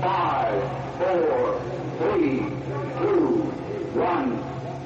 [0.00, 0.62] Five,
[0.98, 1.60] four,
[1.98, 2.40] three,
[3.00, 3.50] two,
[3.94, 4.38] one,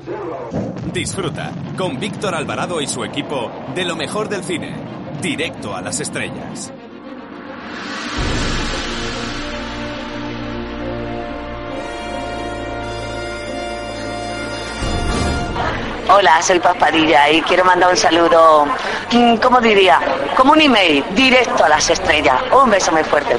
[0.05, 0.51] zero.
[0.93, 4.73] Disfruta con Víctor Alvarado y su equipo de lo mejor del cine.
[5.21, 6.73] Directo a las estrellas.
[16.13, 18.67] Hola, soy Paspadilla y quiero mandar un saludo,
[19.13, 20.01] mm, ¿cómo diría?
[20.37, 22.41] Como un email, directo a las estrellas.
[22.53, 23.37] Un beso muy fuerte.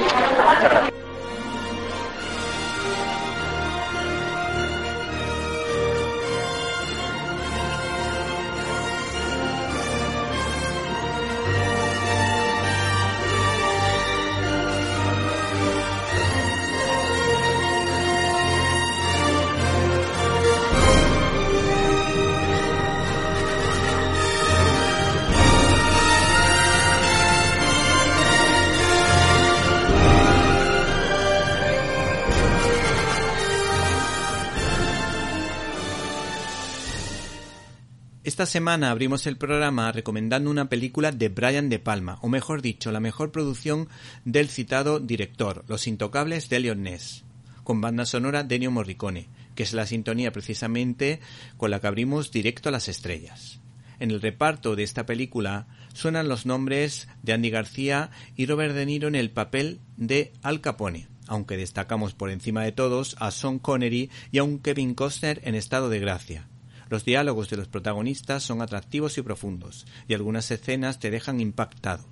[38.42, 42.90] Esta semana abrimos el programa recomendando una película de Brian De Palma, o mejor dicho,
[42.90, 43.88] la mejor producción
[44.24, 47.22] del citado director, Los Intocables de Elliot Ness,
[47.62, 51.20] con banda sonora de Ennio Morricone, que es la sintonía precisamente
[51.56, 53.60] con la que abrimos directo a las estrellas.
[54.00, 58.86] En el reparto de esta película suenan los nombres de Andy García y Robert De
[58.86, 63.60] Niro en el papel de Al Capone, aunque destacamos por encima de todos a Sean
[63.60, 66.48] Connery y a un Kevin Costner en estado de gracia.
[66.92, 72.04] Los diálogos de los protagonistas son atractivos y profundos, y algunas escenas te dejan impactado.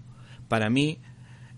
[0.48, 1.02] Para mí,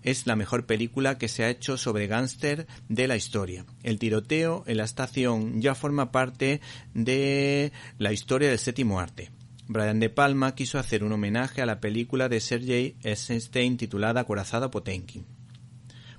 [0.01, 3.65] es la mejor película que se ha hecho sobre gángster de la historia.
[3.81, 6.59] El tiroteo en la estación ya forma parte
[6.93, 9.31] de la historia del séptimo arte.
[9.69, 14.69] Brian De Palma quiso hacer un homenaje a la película de Sergei Eisenstein titulada Corazada
[14.69, 15.25] Potenkin.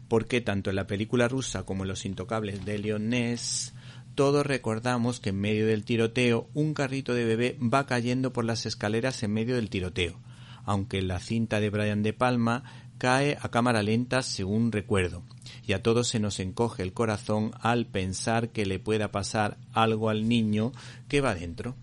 [0.09, 3.75] Porque tanto en la película rusa como en Los Intocables de Leon Ness
[4.15, 8.67] todos recordamos que en medio del tiroteo un carrito de bebé va cayendo por las
[8.67, 10.19] escaleras en medio del tiroteo,
[10.65, 12.65] aunque la cinta de Brian De Palma
[12.99, 15.23] cae a cámara lenta según recuerdo,
[15.67, 20.09] y a todos se nos encoge el corazón al pensar que le pueda pasar algo
[20.11, 20.73] al niño
[21.09, 21.75] que va dentro.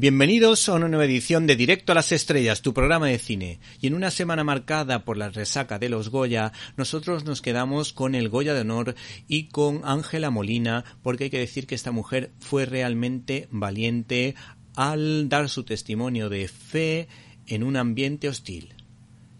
[0.00, 3.60] Bienvenidos a una nueva edición de Directo a las Estrellas, tu programa de cine.
[3.82, 8.14] Y en una semana marcada por la resaca de los Goya, nosotros nos quedamos con
[8.14, 8.94] el Goya de Honor
[9.28, 14.36] y con Ángela Molina, porque hay que decir que esta mujer fue realmente valiente
[14.74, 17.06] al dar su testimonio de fe
[17.46, 18.72] en un ambiente hostil.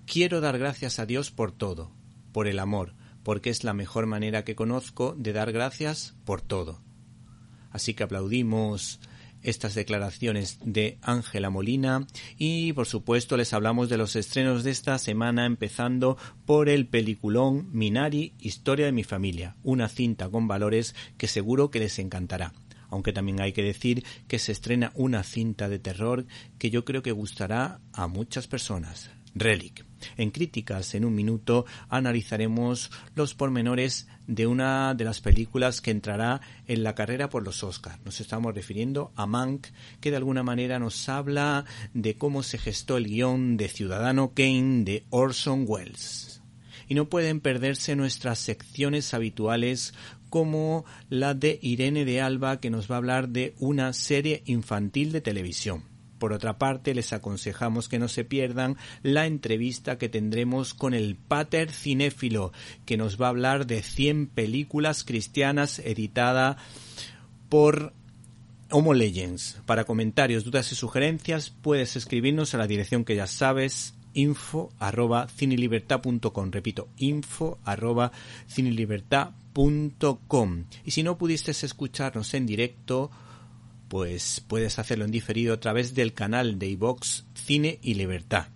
[0.04, 1.91] Quiero dar gracias a Dios por todo,
[2.32, 2.92] por el amor,
[3.22, 6.82] porque es la mejor manera que conozco de dar gracias por todo.
[7.71, 9.00] Así que aplaudimos
[9.43, 12.06] estas declaraciones de Ángela Molina
[12.37, 17.69] y por supuesto les hablamos de los estrenos de esta semana empezando por el peliculón
[17.73, 22.53] Minari Historia de mi familia, una cinta con valores que seguro que les encantará.
[22.89, 26.27] Aunque también hay que decir que se estrena una cinta de terror
[26.59, 29.11] que yo creo que gustará a muchas personas.
[29.34, 29.90] Relic.
[30.16, 36.41] En Críticas en un minuto analizaremos los pormenores de una de las películas que entrará
[36.66, 37.99] en la carrera por los Oscars.
[38.05, 39.66] Nos estamos refiriendo a Mank,
[40.00, 44.84] que de alguna manera nos habla de cómo se gestó el guion de Ciudadano Kane
[44.84, 46.43] de Orson Welles.
[46.89, 49.94] Y no pueden perderse nuestras secciones habituales
[50.28, 55.12] como la de Irene de Alba que nos va a hablar de una serie infantil
[55.12, 55.90] de televisión.
[56.21, 61.17] Por otra parte, les aconsejamos que no se pierdan la entrevista que tendremos con el
[61.17, 62.53] Pater Cinéfilo,
[62.85, 66.59] que nos va a hablar de 100 películas cristianas editada
[67.49, 67.95] por
[68.71, 69.63] Homo Legends.
[69.65, 75.27] Para comentarios, dudas y sugerencias puedes escribirnos a la dirección que ya sabes info arroba
[76.51, 78.13] repito info arroba
[80.85, 83.11] y si no pudiste escucharnos en directo
[83.91, 88.47] pues puedes hacerlo en diferido a través del canal de iVox Cine y Libertad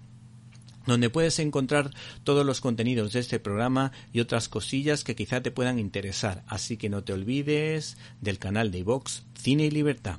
[0.87, 1.91] donde puedes encontrar
[2.25, 6.45] todos los contenidos de este programa y otras cosillas que quizá te puedan interesar.
[6.47, 10.19] Así que no te olvides del canal de iVox Cine y Libertad.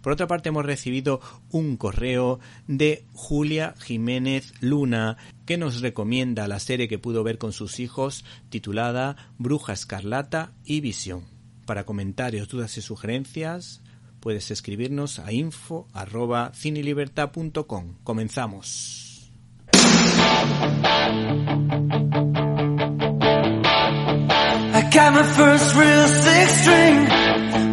[0.00, 6.60] Por otra parte, hemos recibido un correo de Julia Jiménez Luna que nos recomienda la
[6.60, 11.24] serie que pudo ver con sus hijos titulada Bruja Escarlata y Visión.
[11.66, 13.82] Para comentarios, dudas y sugerencias,
[14.20, 17.96] puedes escribirnos a info arroba cinelibertad.com.
[18.04, 19.30] Comenzamos.
[24.70, 27.04] I got my first real six string,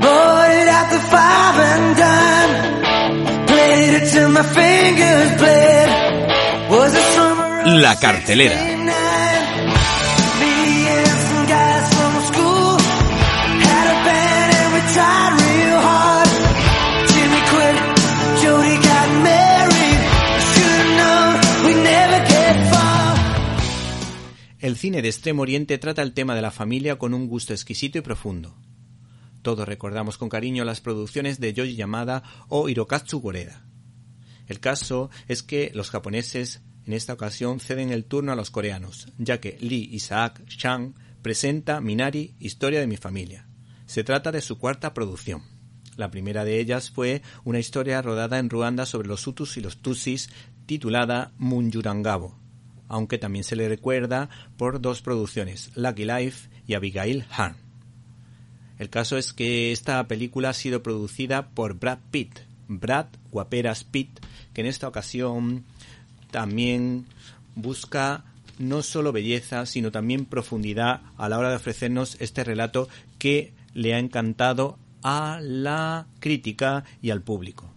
[0.01, 3.45] bought it at the five and dime.
[3.48, 5.89] Played Waited till my fingers bled.
[6.69, 8.75] Was a summer of La cartelera.
[24.86, 28.02] Cine de Extremo Oriente trata el tema de la familia con un gusto exquisito y
[28.02, 28.56] profundo.
[29.42, 33.66] Todos recordamos con cariño las producciones de Yoji Yamada o Hirokatsu Goreda.
[34.46, 39.08] El caso es que los japoneses en esta ocasión ceden el turno a los coreanos,
[39.18, 40.94] ya que Lee Isaac Chang
[41.24, 43.48] presenta Minari, Historia de mi familia.
[43.88, 45.42] Se trata de su cuarta producción.
[45.98, 49.78] La primera de ellas fue una historia rodada en Ruanda sobre los Hutus y los
[49.78, 50.30] Tutsis
[50.68, 52.44] titulada Munjurangabo,
[52.88, 57.56] aunque también se le recuerda por dos producciones, Lucky Life y Abigail Harn.
[58.78, 64.20] El caso es que esta película ha sido producida por Brad Pitt, Brad Guaperas Pitt,
[64.54, 65.64] que en esta ocasión
[66.32, 67.06] también
[67.56, 68.26] busca
[68.58, 73.94] no solo belleza, sino también profundidad a la hora de ofrecernos este relato que le
[73.94, 77.70] ha encantado a la crítica y al público.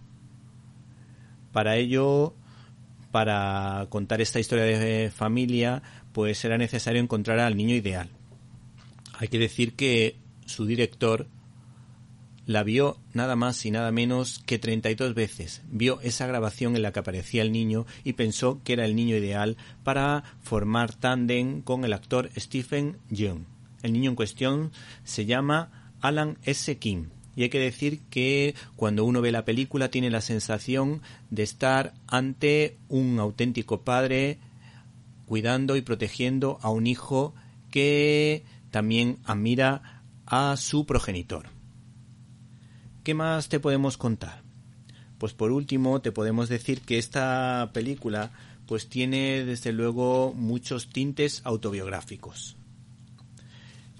[1.51, 2.33] Para ello,
[3.11, 5.81] para contar esta historia de familia,
[6.13, 8.09] pues será necesario encontrar al niño ideal.
[9.17, 10.15] Hay que decir que
[10.45, 11.27] su director
[12.49, 15.61] la vio nada más y nada menos que 32 veces.
[15.69, 19.15] Vio esa grabación en la que aparecía el niño y pensó que era el niño
[19.15, 23.43] ideal para formar tándem con el actor Stephen Young.
[23.83, 24.71] El niño en cuestión
[25.03, 26.75] se llama Alan S.
[26.79, 27.09] King.
[27.39, 31.93] Y hay que decir que cuando uno ve la película tiene la sensación de estar
[32.05, 34.39] ante un auténtico padre
[35.25, 37.33] cuidando y protegiendo a un hijo
[37.71, 41.45] que también admira a su progenitor.
[43.05, 44.43] ¿Qué más te podemos contar?
[45.17, 48.31] Pues por último te podemos decir que esta película
[48.65, 52.58] pues tiene desde luego muchos tintes autobiográficos.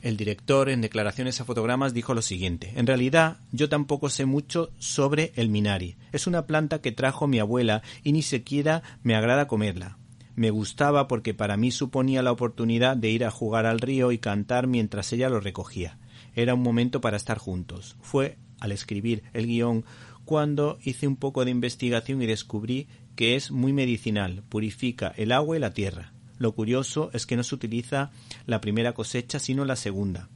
[0.01, 4.71] El director en declaraciones a fotogramas dijo lo siguiente, en realidad yo tampoco sé mucho
[4.77, 5.97] sobre el minari.
[6.13, 9.97] Es una planta que trajo mi abuela y ni siquiera me agrada comerla.
[10.35, 14.19] Me gustaba porque para mí suponía la oportunidad de ir a jugar al río y
[14.19, 15.99] cantar mientras ella lo recogía.
[16.33, 17.97] Era un momento para estar juntos.
[17.99, 19.83] Fue al escribir el guion
[20.23, 22.87] cuando hice un poco de investigación y descubrí
[23.17, 26.13] que es muy medicinal, purifica el agua y la tierra.
[26.39, 28.11] Lo curioso es que no se utiliza
[28.47, 30.29] la primera cosecha sino la segunda,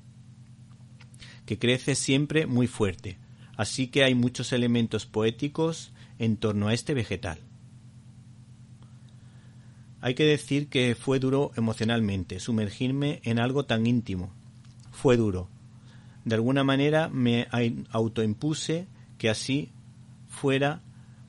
[1.46, 3.18] que crece siempre muy fuerte.
[3.56, 7.40] Así que hay muchos elementos poéticos en torno a este vegetal.
[10.02, 14.34] Hay que decir que fue duro emocionalmente sumergirme en algo tan íntimo.
[14.92, 15.48] Fue duro.
[16.26, 17.48] De alguna manera me
[17.92, 19.72] autoimpuse que así
[20.28, 20.82] fuera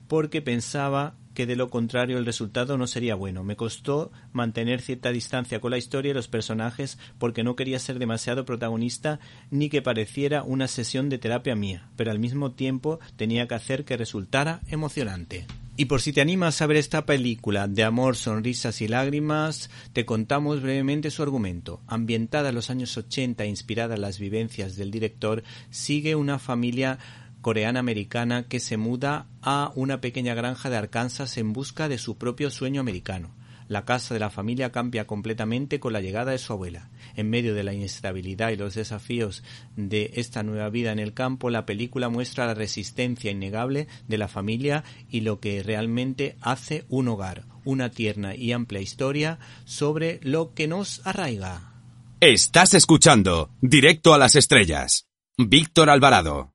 [0.08, 3.44] porque pensaba que de lo contrario el resultado no sería bueno.
[3.44, 7.98] Me costó mantener cierta distancia con la historia y los personajes porque no quería ser
[7.98, 9.20] demasiado protagonista
[9.50, 13.84] ni que pareciera una sesión de terapia mía, pero al mismo tiempo tenía que hacer
[13.84, 15.46] que resultara emocionante.
[15.76, 20.04] Y por si te animas a ver esta película de amor, sonrisas y lágrimas, te
[20.04, 21.82] contamos brevemente su argumento.
[21.88, 27.00] Ambientada en los años 80 e inspirada en las vivencias del director, sigue una familia
[27.44, 32.50] coreana-americana que se muda a una pequeña granja de Arkansas en busca de su propio
[32.50, 33.34] sueño americano.
[33.68, 36.88] La casa de la familia cambia completamente con la llegada de su abuela.
[37.16, 39.42] En medio de la inestabilidad y los desafíos
[39.76, 44.28] de esta nueva vida en el campo, la película muestra la resistencia innegable de la
[44.28, 50.54] familia y lo que realmente hace un hogar, una tierna y amplia historia sobre lo
[50.54, 51.74] que nos arraiga.
[52.20, 55.08] Estás escuchando Directo a las Estrellas.
[55.36, 56.53] Víctor Alvarado.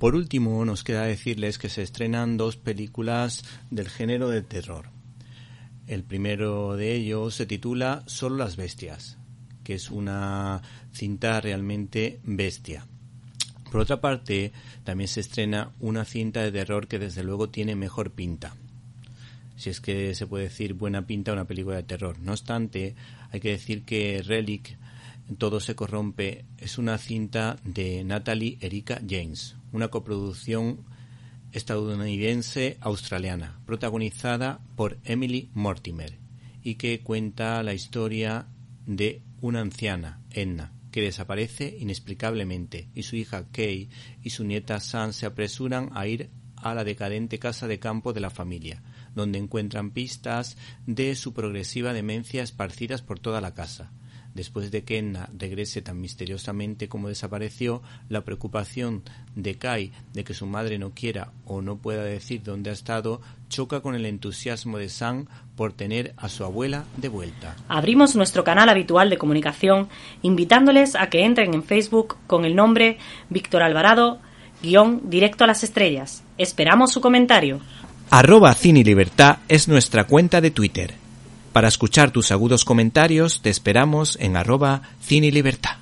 [0.00, 4.86] Por último, nos queda decirles que se estrenan dos películas del género de terror.
[5.86, 9.18] El primero de ellos se titula Solo las bestias,
[9.62, 12.86] que es una cinta realmente bestia.
[13.70, 14.52] Por otra parte,
[14.84, 18.56] también se estrena una cinta de terror que desde luego tiene mejor pinta.
[19.56, 22.18] Si es que se puede decir buena pinta una película de terror.
[22.20, 22.94] No obstante,
[23.30, 24.78] hay que decir que Relic,
[25.38, 30.84] Todo se corrompe, es una cinta de Natalie Erika James, una coproducción
[31.52, 36.18] estadounidense-australiana, protagonizada por Emily Mortimer,
[36.62, 38.48] y que cuenta la historia
[38.86, 43.88] de una anciana, Edna, que desaparece inexplicablemente, y su hija Kay
[44.22, 48.20] y su nieta Sam se apresuran a ir a la decadente casa de campo de
[48.20, 48.82] la familia,
[49.14, 50.56] donde encuentran pistas
[50.86, 53.92] de su progresiva demencia esparcidas por toda la casa.
[54.34, 59.02] Después de que Enna regrese tan misteriosamente como desapareció, la preocupación
[59.34, 63.20] de Kai de que su madre no quiera o no pueda decir dónde ha estado
[63.48, 67.56] choca con el entusiasmo de Sam por tener a su abuela de vuelta.
[67.68, 69.88] Abrimos nuestro canal habitual de comunicación
[70.22, 74.20] invitándoles a que entren en Facebook con el nombre Víctor Alvarado
[74.62, 76.22] guion directo a las estrellas.
[76.38, 77.60] Esperamos su comentario.
[78.10, 80.99] Arroba Cine Libertad es nuestra cuenta de Twitter.
[81.52, 85.76] Para escuchar tus agudos comentarios te esperamos en arroba Cine Libertad.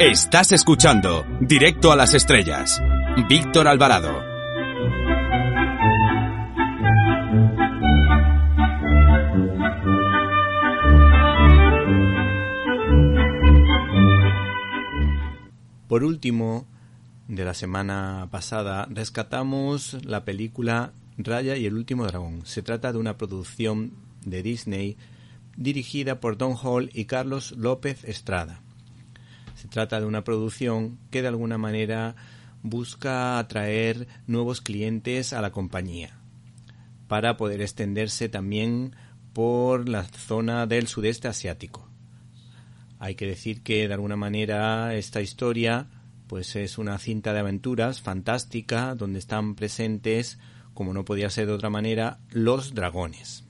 [0.00, 2.82] Estás escuchando Directo a las Estrellas.
[3.28, 4.31] Víctor Alvarado.
[15.92, 16.66] Por último,
[17.28, 22.46] de la semana pasada, rescatamos la película Raya y el último dragón.
[22.46, 23.92] Se trata de una producción
[24.24, 24.96] de Disney
[25.54, 28.62] dirigida por Don Hall y Carlos López Estrada.
[29.54, 32.16] Se trata de una producción que de alguna manera
[32.62, 36.16] busca atraer nuevos clientes a la compañía
[37.06, 38.96] para poder extenderse también
[39.34, 41.91] por la zona del sudeste asiático.
[43.02, 45.88] Hay que decir que de alguna manera esta historia
[46.28, 50.38] pues es una cinta de aventuras fantástica donde están presentes,
[50.72, 53.42] como no podía ser de otra manera, los dragones.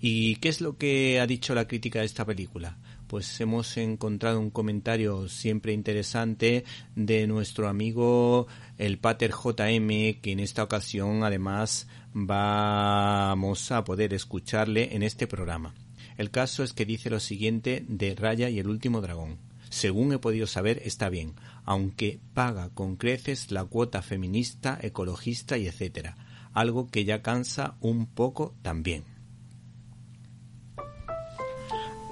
[0.00, 2.78] ¿Y qué es lo que ha dicho la crítica de esta película?
[3.06, 6.64] Pues hemos encontrado un comentario siempre interesante
[6.96, 8.46] de nuestro amigo
[8.78, 15.74] el Pater JM, que en esta ocasión además vamos a poder escucharle en este programa.
[16.16, 19.38] El caso es que dice lo siguiente de Raya y el último dragón.
[19.70, 25.66] Según he podido saber, está bien, aunque paga con creces la cuota feminista, ecologista y
[25.66, 26.16] etcétera,
[26.52, 29.04] algo que ya cansa un poco también.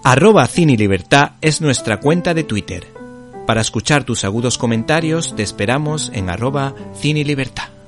[0.02, 2.87] Arroba Cine Libertad es nuestra cuenta de Twitter.
[3.47, 7.79] Para escuchar tus agudos comentarios te esperamos en arroba Cine Libertad.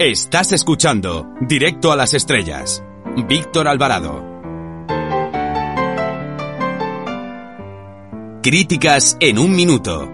[0.00, 2.84] Estás escuchando Directo a las Estrellas.
[3.26, 4.22] Víctor Alvarado.
[8.40, 10.08] Críticas en un minuto.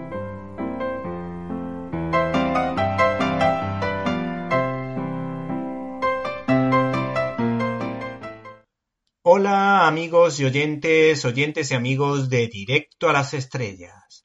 [9.21, 14.24] Hola amigos y oyentes, oyentes y amigos de Directo a las Estrellas.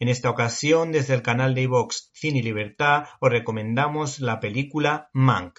[0.00, 5.10] En esta ocasión, desde el canal de iVox Cine y Libertad, os recomendamos la película
[5.12, 5.58] Mank.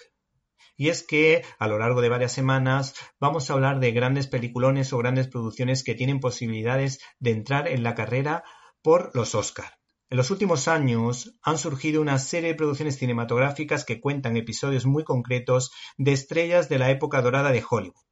[0.76, 4.92] Y es que a lo largo de varias semanas vamos a hablar de grandes peliculones
[4.92, 8.42] o grandes producciones que tienen posibilidades de entrar en la carrera
[8.82, 9.78] por los Oscar.
[10.10, 15.04] En los últimos años han surgido una serie de producciones cinematográficas que cuentan episodios muy
[15.04, 18.02] concretos de estrellas de la época dorada de Hollywood.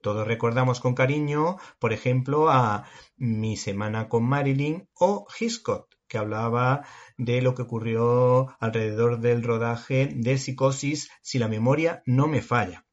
[0.00, 6.86] Todos recordamos con cariño, por ejemplo, a Mi Semana con Marilyn o Hitchcock, que hablaba
[7.18, 12.86] de lo que ocurrió alrededor del rodaje de Psicosis, si la memoria no me falla.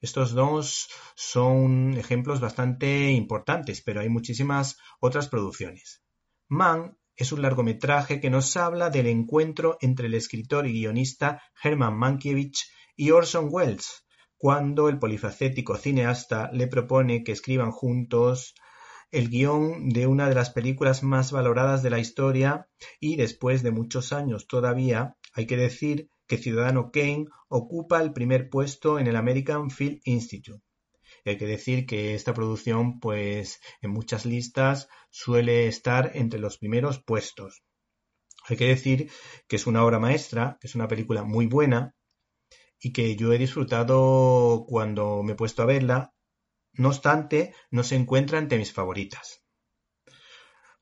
[0.00, 6.02] Estos dos son ejemplos bastante importantes, pero hay muchísimas otras producciones.
[6.48, 11.96] Man es un largometraje que nos habla del encuentro entre el escritor y guionista Herman
[11.96, 14.07] Mankiewicz y Orson Welles,
[14.38, 18.54] cuando el polifacético cineasta le propone que escriban juntos
[19.10, 22.68] el guion de una de las películas más valoradas de la historia
[23.00, 28.48] y después de muchos años todavía hay que decir que Ciudadano Kane ocupa el primer
[28.48, 30.62] puesto en el American Film Institute.
[31.24, 37.02] Hay que decir que esta producción, pues en muchas listas suele estar entre los primeros
[37.02, 37.64] puestos.
[38.48, 39.10] Hay que decir
[39.46, 41.94] que es una obra maestra, que es una película muy buena,
[42.80, 46.14] y que yo he disfrutado cuando me he puesto a verla.
[46.72, 49.42] No obstante, no se encuentra entre mis favoritas.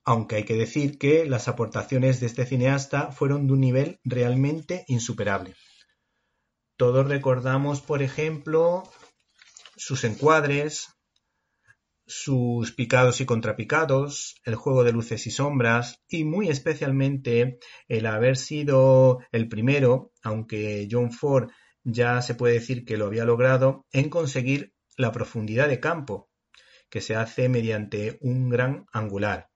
[0.04, 4.84] Aunque hay que decir que las aportaciones de este cineasta fueron de un nivel realmente
[4.88, 5.54] insuperable.
[6.76, 8.82] Todos recordamos, por ejemplo,
[9.76, 10.88] sus encuadres,
[12.06, 18.36] sus picados y contrapicados, el juego de luces y sombras y muy especialmente el haber
[18.36, 21.50] sido el primero, aunque John Ford
[21.86, 26.28] ya se puede decir que lo había logrado en conseguir la profundidad de campo,
[26.90, 29.48] que se hace mediante un gran angular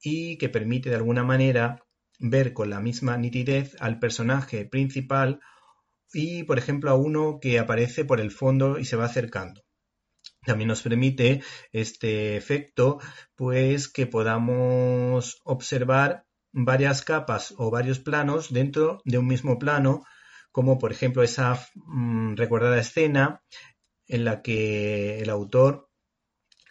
[0.00, 1.82] y que permite de alguna manera
[2.20, 5.40] ver con la misma nitidez al personaje principal
[6.12, 9.62] y, por ejemplo, a uno que aparece por el fondo y se va acercando.
[10.44, 13.00] También nos permite este efecto,
[13.34, 20.04] pues que podamos observar varias capas o varios planos dentro de un mismo plano,
[20.52, 23.42] como por ejemplo esa mm, recordada escena
[24.06, 25.88] en la que el autor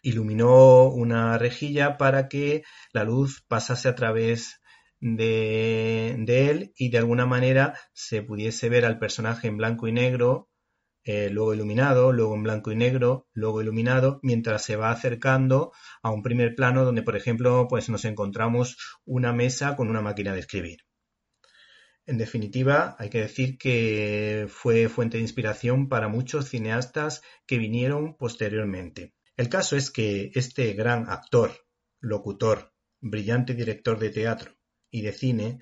[0.04, 4.62] iluminó una rejilla para que la luz pasase a través
[5.00, 10.50] de, él y de alguna manera se pudiese ver al personaje en blanco y negro,
[11.04, 15.72] eh, luego iluminado, luego en blanco y negro, luego iluminado, mientras se va acercando
[16.04, 20.34] a un primer plano donde, por ejemplo, pues nos encontramos una mesa con una máquina
[20.34, 20.80] de escribir.
[22.12, 28.18] En definitiva, hay que decir que fue fuente de inspiración para muchos cineastas que vinieron
[28.18, 29.14] posteriormente.
[29.38, 31.54] El caso es que este gran actor,
[32.02, 34.58] locutor, brillante director de teatro
[34.90, 35.60] y de cine,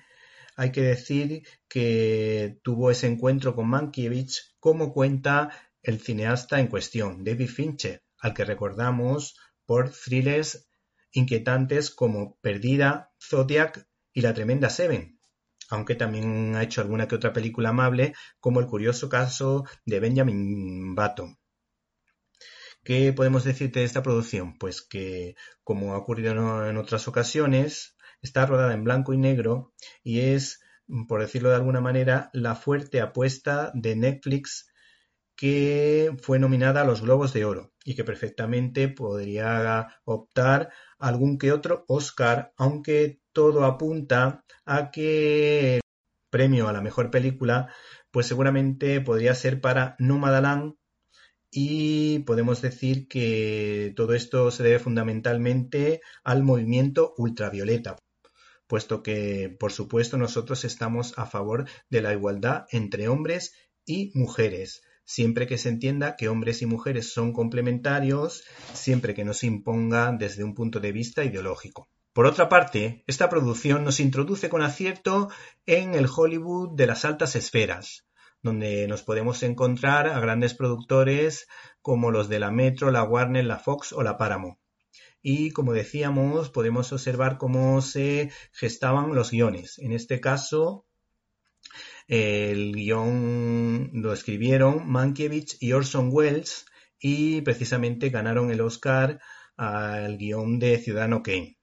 [0.56, 5.50] hay que decir que tuvo ese encuentro con Mankiewicz como cuenta
[5.84, 10.68] el cineasta en cuestión, David Fincher, al que recordamos por thrillers
[11.12, 15.19] inquietantes como Perdida, Zodiac y La Tremenda Seven,
[15.70, 20.94] aunque también ha hecho alguna que otra película amable, como el curioso caso de Benjamin
[20.94, 21.38] Button.
[22.82, 24.56] ¿Qué podemos decirte de esta producción?
[24.58, 25.34] Pues que,
[25.64, 29.72] como ha ocurrido en otras ocasiones, está rodada en blanco y negro
[30.02, 30.60] y es,
[31.08, 34.66] por decirlo de alguna manera, la fuerte apuesta de Netflix
[35.36, 41.52] que fue nominada a los Globos de Oro y que perfectamente podría optar algún que
[41.52, 45.80] otro Oscar, aunque todo apunta a que el
[46.30, 47.72] premio a la mejor película
[48.10, 50.74] pues seguramente podría ser para Nomadland
[51.50, 57.96] y podemos decir que todo esto se debe fundamentalmente al movimiento ultravioleta,
[58.68, 63.52] puesto que, por supuesto, nosotros estamos a favor de la igualdad entre hombres
[63.84, 69.34] y mujeres, siempre que se entienda que hombres y mujeres son complementarios, siempre que no
[69.34, 71.88] se imponga desde un punto de vista ideológico.
[72.12, 75.28] Por otra parte, esta producción nos introduce con acierto
[75.64, 78.04] en el Hollywood de las altas esferas,
[78.42, 81.46] donde nos podemos encontrar a grandes productores
[81.82, 84.58] como los de la Metro, la Warner, la Fox o la Paramount.
[85.22, 89.78] Y como decíamos, podemos observar cómo se gestaban los guiones.
[89.78, 90.86] En este caso,
[92.08, 96.66] el guion lo escribieron Mankiewicz y Orson Welles
[96.98, 99.20] y precisamente ganaron el Oscar
[99.56, 101.59] al guion de Ciudadano Kane.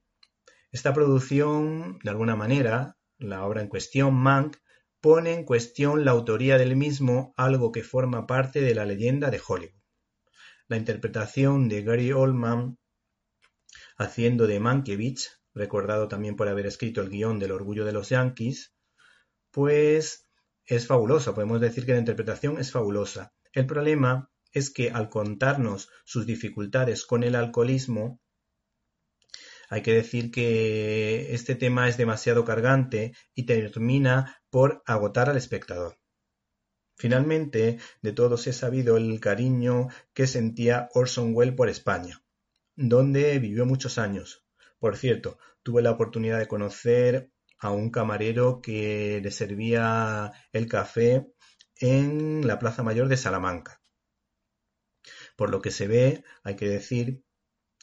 [0.77, 4.57] Esta producción, de alguna manera, la obra en cuestión, Mank,
[5.01, 9.41] pone en cuestión la autoría del mismo, algo que forma parte de la leyenda de
[9.43, 9.81] Hollywood.
[10.67, 12.77] La interpretación de Gary Oldman
[13.97, 18.75] haciendo de Mankiewicz, recordado también por haber escrito el guion del Orgullo de los Yankees,
[19.49, 20.27] pues
[20.63, 23.33] es fabulosa, podemos decir que la interpretación es fabulosa.
[23.51, 28.21] El problema es que al contarnos sus dificultades con el alcoholismo,
[29.69, 35.97] hay que decir que este tema es demasiado cargante y termina por agotar al espectador.
[36.95, 42.23] Finalmente, de todos he sabido el cariño que sentía Orson Welles por España,
[42.75, 44.45] donde vivió muchos años.
[44.80, 51.27] Por cierto, tuve la oportunidad de conocer a un camarero que le servía el café
[51.75, 53.82] en la Plaza Mayor de Salamanca.
[55.36, 57.23] Por lo que se ve, hay que decir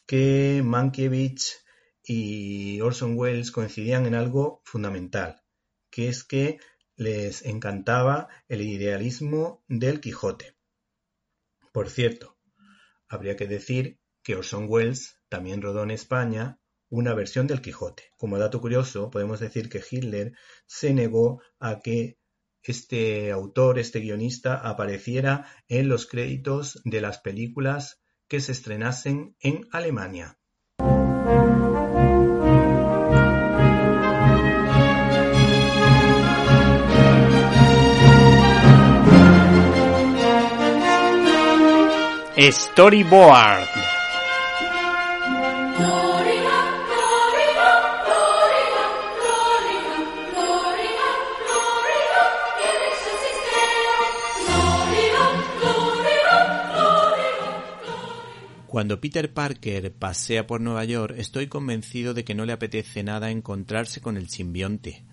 [0.07, 1.64] que Mankiewicz
[2.07, 5.43] y Orson Welles coincidían en algo fundamental,
[5.91, 6.59] que es que
[6.97, 10.57] les encantaba el idealismo del Quijote.
[11.73, 12.39] Por cierto,
[13.09, 18.05] habría que decir que Orson Welles también rodó en España una versión del Quijote.
[18.17, 20.33] Como dato curioso, podemos decir que Hitler
[20.67, 22.19] se negó a que
[22.63, 29.67] este autor, este guionista, apareciera en los créditos de las películas que se estrenasen en
[29.73, 30.39] Alemania.
[42.37, 43.69] Storyboard.
[58.67, 63.31] Cuando Peter Parker pasea por Nueva York, estoy convencido de que no le apetece nada
[63.31, 65.05] encontrarse con el simbionte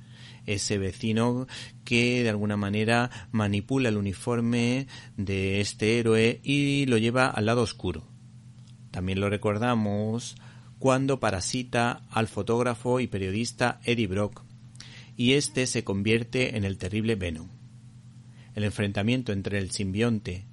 [0.45, 1.47] ese vecino
[1.83, 7.61] que de alguna manera manipula el uniforme de este héroe y lo lleva al lado
[7.61, 8.07] oscuro.
[8.91, 10.35] También lo recordamos
[10.79, 14.43] cuando parasita al fotógrafo y periodista Eddie Brock
[15.15, 17.47] y este se convierte en el terrible Venom.
[18.55, 20.45] El enfrentamiento entre el simbionte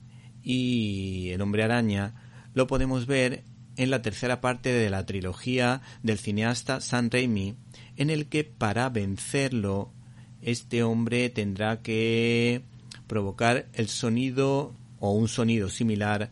[0.42, 2.14] y el hombre araña
[2.54, 3.44] lo podemos ver
[3.76, 7.54] en la tercera parte de la trilogía del cineasta Sam Raimi,
[7.98, 9.92] en el que para vencerlo
[10.40, 12.62] este hombre tendrá que
[13.08, 16.30] provocar el sonido o un sonido similar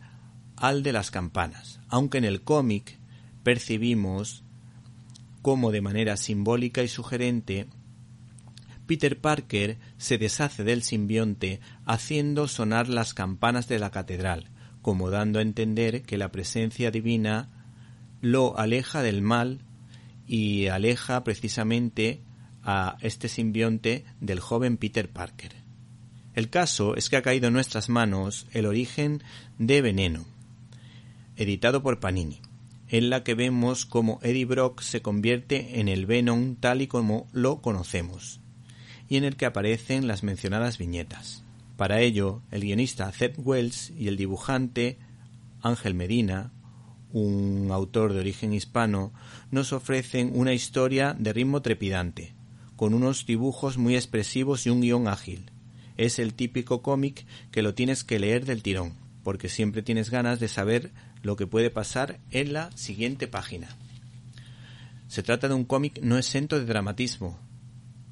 [0.55, 2.97] al de las campanas, aunque en el cómic
[3.43, 4.43] percibimos
[5.41, 7.67] cómo de manera simbólica y sugerente
[8.87, 14.49] Peter Parker se deshace del simbionte haciendo sonar las campanas de la catedral,
[14.81, 17.49] como dando a entender que la presencia divina
[18.21, 19.66] lo aleja del mal
[20.27, 22.21] y aleja precisamente
[22.63, 25.55] a este simbionte del joven Peter Parker.
[26.35, 29.23] El caso es que ha caído en nuestras manos el origen
[29.57, 30.25] de Veneno,
[31.35, 32.41] editado por Panini,
[32.89, 37.27] en la que vemos cómo Eddie Brock se convierte en el Venom tal y como
[37.31, 38.39] lo conocemos,
[39.09, 41.43] y en el que aparecen las mencionadas viñetas.
[41.77, 44.99] Para ello, el guionista Zeb Wells y el dibujante
[45.61, 46.51] Ángel Medina,
[47.11, 49.13] un autor de origen hispano,
[49.51, 52.33] nos ofrecen una historia de ritmo trepidante,
[52.75, 55.51] con unos dibujos muy expresivos y un guion ágil.
[55.97, 58.93] Es el típico cómic que lo tienes que leer del tirón,
[59.23, 60.91] porque siempre tienes ganas de saber
[61.23, 63.67] lo que puede pasar en la siguiente página.
[65.07, 67.39] Se trata de un cómic no exento de dramatismo,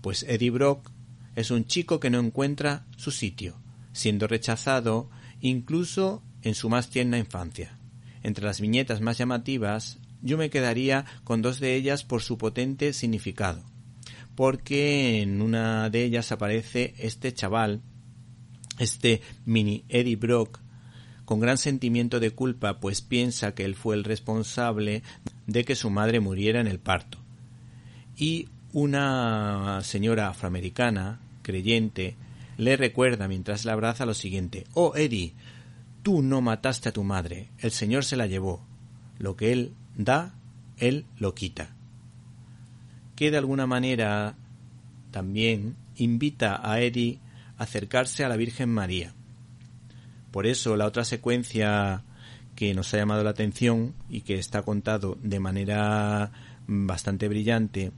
[0.02, 0.90] pues Eddie Brock
[1.36, 3.56] es un chico que no encuentra su sitio,
[3.92, 5.10] siendo rechazado
[5.42, 7.78] incluso en su más tierna infancia.
[8.26, 12.92] Entre las viñetas más llamativas, yo me quedaría con dos de ellas por su potente
[12.92, 13.64] significado,
[14.34, 17.84] porque en una de ellas aparece este chaval,
[18.80, 20.60] este mini Eddie Brock,
[21.26, 25.04] con gran sentimiento de culpa, pues piensa que él fue el responsable
[25.46, 27.20] de que su madre muriera en el parto.
[28.18, 32.16] Y una señora afroamericana, creyente,
[32.58, 35.36] le recuerda mientras la abraza lo siguiente Oh Eddie,
[36.06, 38.65] tú no mataste a tu madre, el Señor se la llevó.
[39.18, 40.36] Lo que Él da,
[40.78, 41.76] Él lo quita.
[43.18, 44.38] Que de alguna manera
[45.12, 47.20] también invita a Eddie
[47.58, 49.13] a acercarse a la Virgen María
[50.36, 52.04] por eso la otra secuencia
[52.58, 56.30] que nos ha llamado la atención y que está contado de manera
[56.68, 57.94] bastante brillante,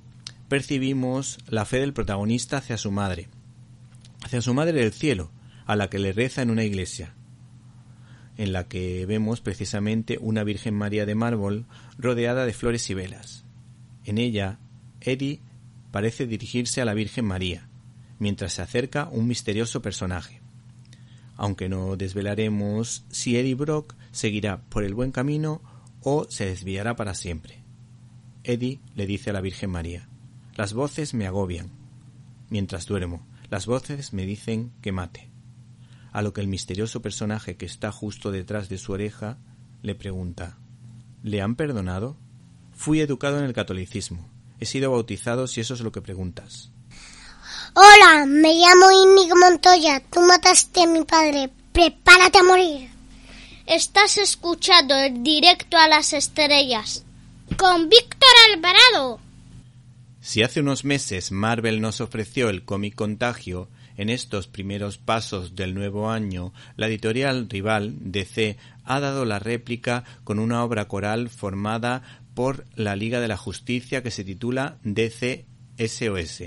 [0.47, 3.27] percibimos la fe del protagonista hacia su madre,
[4.21, 5.31] hacia su madre del cielo,
[5.65, 7.15] a la que le reza en una iglesia,
[8.37, 11.65] en la que vemos precisamente una Virgen María de mármol
[11.97, 13.45] rodeada de flores y velas.
[14.05, 14.59] En ella,
[15.01, 15.41] Eddie
[15.91, 17.67] parece dirigirse a la Virgen María,
[18.19, 20.41] mientras se acerca un misterioso personaje
[21.37, 25.61] aunque no desvelaremos si Eddie Brock seguirá por el buen camino
[26.01, 27.63] o se desviará para siempre.
[28.43, 30.09] Eddie le dice a la Virgen María,
[30.55, 31.69] las voces me agobian.
[32.49, 35.29] Mientras duermo, las voces me dicen que mate.
[36.17, 39.37] A lo que el misterioso personaje que está justo detrás de su oreja
[39.83, 40.57] le pregunta,
[41.21, 42.17] ¿le han perdonado?
[42.75, 44.27] Fui educado en el catolicismo.
[44.59, 46.71] He sido bautizado si eso es lo que preguntas.
[47.75, 50.01] Hola, me llamo Inigo Montoya.
[50.11, 51.51] Tú mataste a mi padre.
[51.71, 52.89] Prepárate a morir.
[53.67, 57.05] Estás escuchando el directo a las estrellas
[57.59, 59.19] con Víctor Alvarado.
[60.19, 65.73] Si hace unos meses Marvel nos ofreció el cómic Contagio, en estos primeros pasos del
[65.73, 72.21] nuevo año, la editorial rival DC ha dado la réplica con una obra coral formada
[72.33, 75.45] por la Liga de la Justicia que se titula DC
[75.77, 76.43] SOS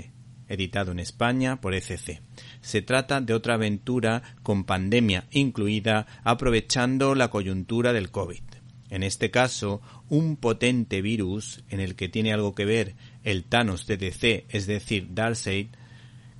[0.51, 2.21] editado en España por ECC.
[2.61, 8.41] Se trata de otra aventura con pandemia incluida, aprovechando la coyuntura del COVID.
[8.89, 13.87] En este caso, un potente virus en el que tiene algo que ver el Thanos
[13.87, 15.67] de DC, es decir, Darkseid,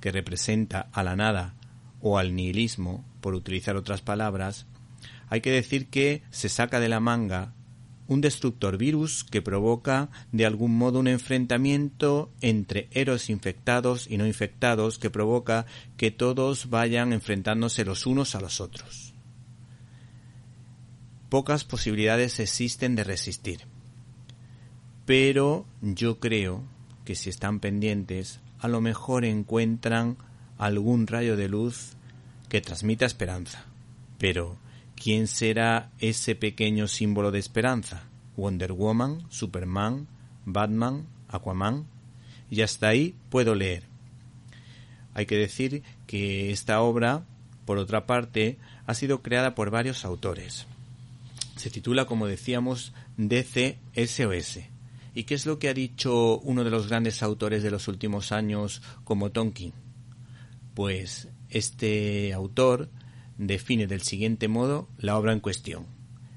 [0.02, 1.54] que representa a la nada
[2.02, 4.66] o al nihilismo, por utilizar otras palabras,
[5.30, 7.54] hay que decir que se saca de la manga
[8.08, 14.26] un destructor virus que provoca de algún modo un enfrentamiento entre héroes infectados y no
[14.26, 19.14] infectados que provoca que todos vayan enfrentándose los unos a los otros.
[21.30, 23.60] Pocas posibilidades existen de resistir.
[25.06, 26.64] Pero yo creo
[27.04, 30.16] que si están pendientes, a lo mejor encuentran
[30.56, 31.90] algún rayo de luz
[32.48, 33.66] que transmita esperanza.
[34.16, 34.56] Pero
[35.02, 38.04] ¿Quién será ese pequeño símbolo de esperanza?
[38.36, 40.06] Wonder Woman, Superman,
[40.44, 41.86] Batman, Aquaman.
[42.48, 43.82] Y hasta ahí puedo leer.
[45.12, 47.24] Hay que decir que esta obra,
[47.64, 50.68] por otra parte, ha sido creada por varios autores.
[51.56, 54.60] Se titula, como decíamos, DCSOS.
[55.14, 58.32] ¿Y qué es lo que ha dicho uno de los grandes autores de los últimos
[58.32, 59.72] años como Tonkin?
[60.74, 62.90] Pues este autor
[63.36, 65.86] define del siguiente modo la obra en cuestión.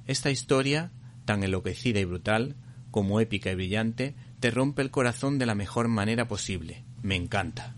[0.07, 0.91] Esta historia,
[1.23, 2.55] tan enloquecida y brutal,
[2.91, 6.83] como épica y brillante, te rompe el corazón de la mejor manera posible.
[7.01, 7.75] Me encanta.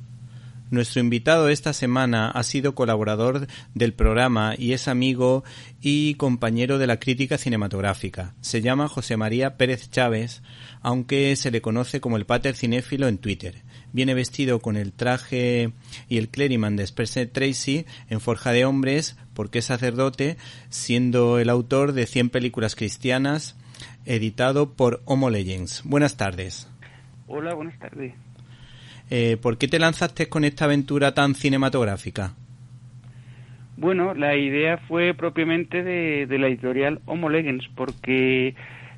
[0.69, 5.45] Nuestro invitado esta semana ha sido colaborador del programa y es amigo
[5.81, 8.35] y compañero de la crítica cinematográfica.
[8.41, 10.41] Se llama José María Pérez Chávez,
[10.81, 13.63] aunque se le conoce como el Pater Cinéfilo en Twitter.
[13.93, 15.71] Viene vestido con el traje
[16.09, 20.35] y el clériman de Spencer Tracy en Forja de Hombres porque es sacerdote,
[20.69, 23.55] siendo el autor de 100 películas cristianas,
[24.05, 25.83] editado por Homo Legends.
[25.85, 26.67] Buenas tardes.
[27.27, 28.13] Hola, buenas tardes.
[29.09, 32.33] Eh, ¿Por qué te lanzaste con esta aventura tan cinematográfica?
[33.77, 38.55] Bueno, la idea fue propiamente de, la editorial Homo Legends, porque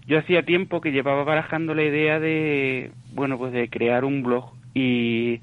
[0.07, 4.53] yo hacía tiempo que llevaba barajando la idea de, bueno, pues de crear un blog
[4.73, 5.41] y,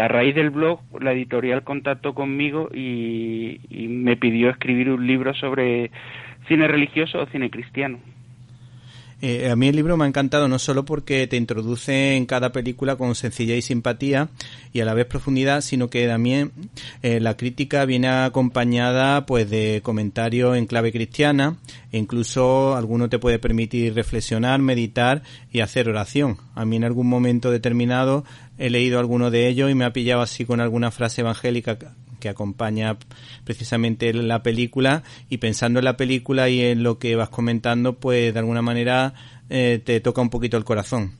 [0.00, 5.90] a raíz del blog la editorial contactó conmigo y me pidió escribir un libro sobre
[6.48, 7.98] cine religioso o cine cristiano.
[9.22, 12.52] Eh, a mí el libro me ha encantado no solo porque te introduce en cada
[12.52, 14.30] película con sencillez y simpatía
[14.72, 16.52] y a la vez profundidad, sino que también
[17.02, 21.56] eh, la crítica viene acompañada pues de comentarios en clave cristiana
[21.92, 26.38] e incluso alguno te puede permitir reflexionar, meditar y hacer oración.
[26.54, 28.24] A mí en algún momento determinado
[28.58, 31.78] he leído alguno de ellos y me ha pillado así con alguna frase evangélica
[32.20, 32.96] que acompaña
[33.44, 38.32] precisamente la película y pensando en la película y en lo que vas comentando, pues
[38.32, 39.14] de alguna manera
[39.48, 41.12] eh, te toca un poquito el corazón.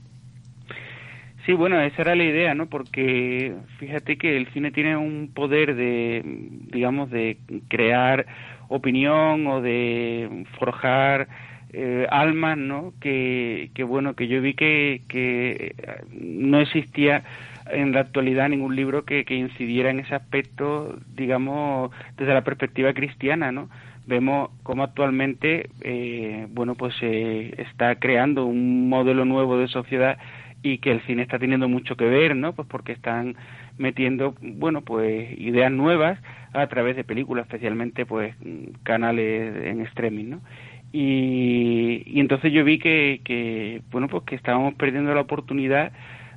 [1.46, 2.66] Sí, bueno, esa era la idea, ¿no?
[2.66, 6.22] Porque fíjate que el cine tiene un poder de,
[6.70, 8.26] digamos, de crear
[8.68, 11.28] opinión o de forjar
[11.72, 12.92] eh, almas, ¿no?
[13.00, 15.74] Que, que, bueno, que yo vi que, que
[16.12, 17.24] no existía
[17.72, 22.92] en la actualidad ningún libro que, que incidiera en ese aspecto, digamos, desde la perspectiva
[22.92, 23.68] cristiana, ¿no?
[24.06, 30.18] Vemos cómo actualmente, eh, bueno, pues se está creando un modelo nuevo de sociedad
[30.62, 32.54] y que el cine está teniendo mucho que ver, ¿no?
[32.54, 33.37] Pues porque están
[33.78, 36.18] metiendo, bueno, pues ideas nuevas
[36.52, 38.35] a través de películas, especialmente pues
[38.83, 40.40] canales en streaming, ¿no?
[40.92, 45.92] Y, y entonces yo vi que, que, bueno, pues que estábamos perdiendo la oportunidad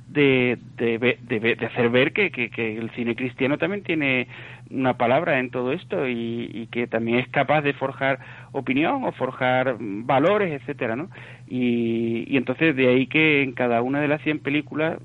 [0.08, 4.28] de, de, de, hacer ver que, que, que, el cine cristiano también tiene
[4.70, 8.18] una palabra en todo esto y, y, que también es capaz de forjar
[8.52, 11.10] opinión o forjar valores, etcétera, ¿no?
[11.48, 14.98] Y, y entonces de ahí que en cada una de las 100 películas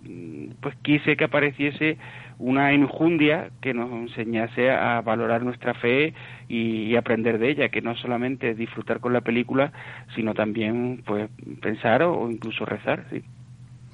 [0.62, 1.98] pues quise que apareciese
[2.38, 6.14] una enjundia que nos enseñase a valorar nuestra fe
[6.48, 9.72] y, y, aprender de ella, que no solamente disfrutar con la película,
[10.16, 11.30] sino también pues
[11.62, 13.24] pensar o, o incluso rezar, sí.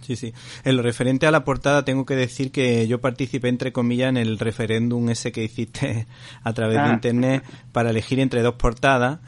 [0.06, 0.34] Sí, sí.
[0.64, 4.18] En lo referente a la portada, tengo que decir que yo participé, entre comillas, en
[4.18, 6.06] el referéndum ese que hiciste
[6.44, 6.88] a través ah.
[6.88, 9.20] de Internet para elegir entre dos portadas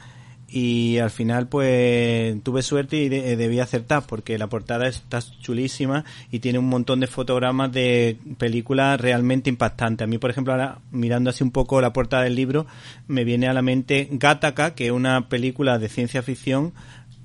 [0.50, 6.04] y al final pues tuve suerte y de, debí acertar porque la portada está chulísima
[6.30, 10.04] y tiene un montón de fotogramas de películas realmente impactantes.
[10.04, 12.66] A mí, por ejemplo, ahora mirando así un poco la portada del libro,
[13.08, 16.72] me viene a la mente Gattaca, que es una película de ciencia ficción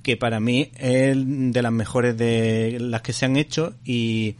[0.04, 4.36] que para mí es de las mejores de las que se han hecho y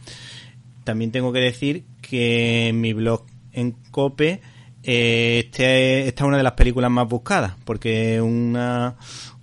[0.85, 4.41] también tengo que decir que mi blog en Cope
[4.83, 8.95] eh, este, esta es una de las películas más buscadas porque una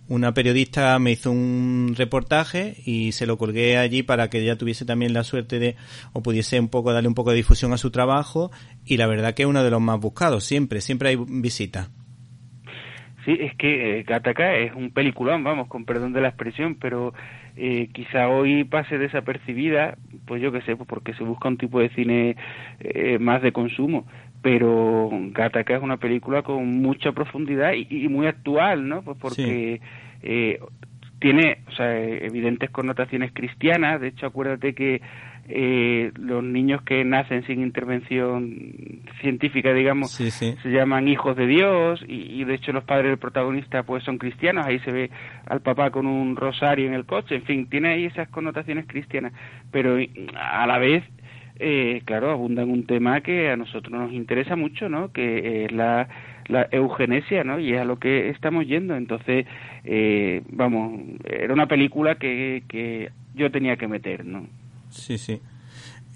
[0.09, 4.85] una periodista me hizo un reportaje y se lo colgué allí para que ella tuviese
[4.85, 5.77] también la suerte de
[6.13, 8.53] o pudiese un poco darle un poco de difusión a su trabajo
[8.85, 11.89] y la verdad que es uno de los más buscados siempre siempre hay visitas
[13.25, 17.15] Sí, es que eh, Gattaca es un peliculón, vamos, con perdón de la expresión, pero
[17.57, 21.79] eh, quizá hoy pase desapercibida, pues yo qué sé, pues porque se busca un tipo
[21.81, 22.37] de cine
[22.81, 24.07] eh, más de consumo,
[24.43, 29.03] pero Gattaca es una película con mucha profundidad y, y muy actual, ¿no?
[29.03, 30.19] Pues porque sí.
[30.23, 30.61] eh,
[31.21, 35.01] tiene, o sea, evidentes connotaciones cristianas, de hecho acuérdate que
[35.48, 38.55] eh, los niños que nacen sin intervención
[39.20, 40.55] científica, digamos, sí, sí.
[40.62, 44.18] se llaman hijos de Dios y, y, de hecho los padres del protagonista pues son
[44.18, 45.11] cristianos, ahí se ve
[45.46, 49.33] al papá con un rosario en el coche, en fin, tiene ahí esas connotaciones cristianas,
[49.70, 49.96] pero
[50.37, 51.05] a la vez,
[51.59, 55.12] eh, claro, abunda en un tema que a nosotros nos interesa mucho, ¿no?
[55.12, 56.09] Que es la
[56.48, 57.59] la eugenesia, ¿no?
[57.59, 58.96] Y es a lo que estamos yendo.
[58.96, 59.46] Entonces,
[59.85, 64.46] eh, vamos, era una película que, que yo tenía que meter, ¿no?
[64.92, 65.40] Sí, sí.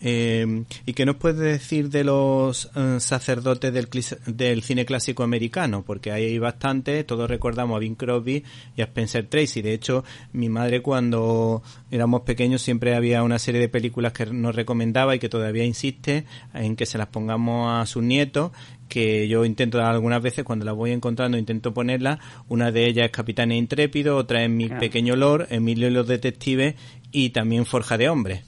[0.02, 3.88] Eh, ¿Y qué nos puedes decir de los eh, sacerdotes del,
[4.26, 5.84] del cine clásico americano?
[5.84, 8.44] Porque hay bastante, todos recordamos a Bing Crosby
[8.76, 9.62] y a Spencer Tracy.
[9.62, 14.54] De hecho, mi madre cuando éramos pequeños siempre había una serie de películas que nos
[14.54, 18.52] recomendaba y que todavía insiste en que se las pongamos a sus nietos
[18.88, 23.10] que yo intento algunas veces cuando las voy encontrando intento ponerlas una de ellas es
[23.10, 24.78] Capitán Intrépido otra es Mi Ah.
[24.78, 26.76] Pequeño Lord Emilio y los Detectives
[27.10, 28.44] y también Forja de Hombres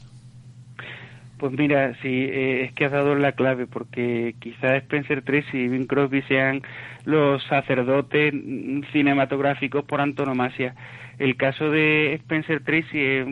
[1.38, 5.68] Pues mira, sí, eh, es que has dado la clave, porque quizás Spencer Tracy y
[5.68, 6.62] Bing Crosby sean
[7.04, 8.34] los sacerdotes
[8.92, 10.74] cinematográficos por antonomasia.
[11.18, 13.26] El caso de Spencer Tracy es,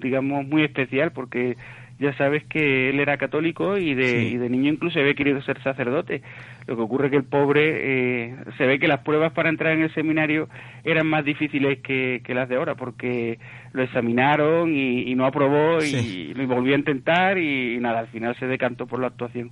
[0.00, 1.56] digamos, muy especial, porque
[2.00, 4.26] ya sabes que él era católico y de, Sí.
[4.34, 6.22] y de niño incluso había querido ser sacerdote.
[6.66, 9.72] Lo que ocurre es que el pobre eh, se ve que las pruebas para entrar
[9.72, 10.48] en el seminario
[10.84, 13.38] eran más difíciles que, que las de ahora, porque
[13.72, 18.36] lo examinaron y, y no aprobó y, lo volvió a intentar y, nada, al final
[18.36, 19.50] se decantó por la actuación.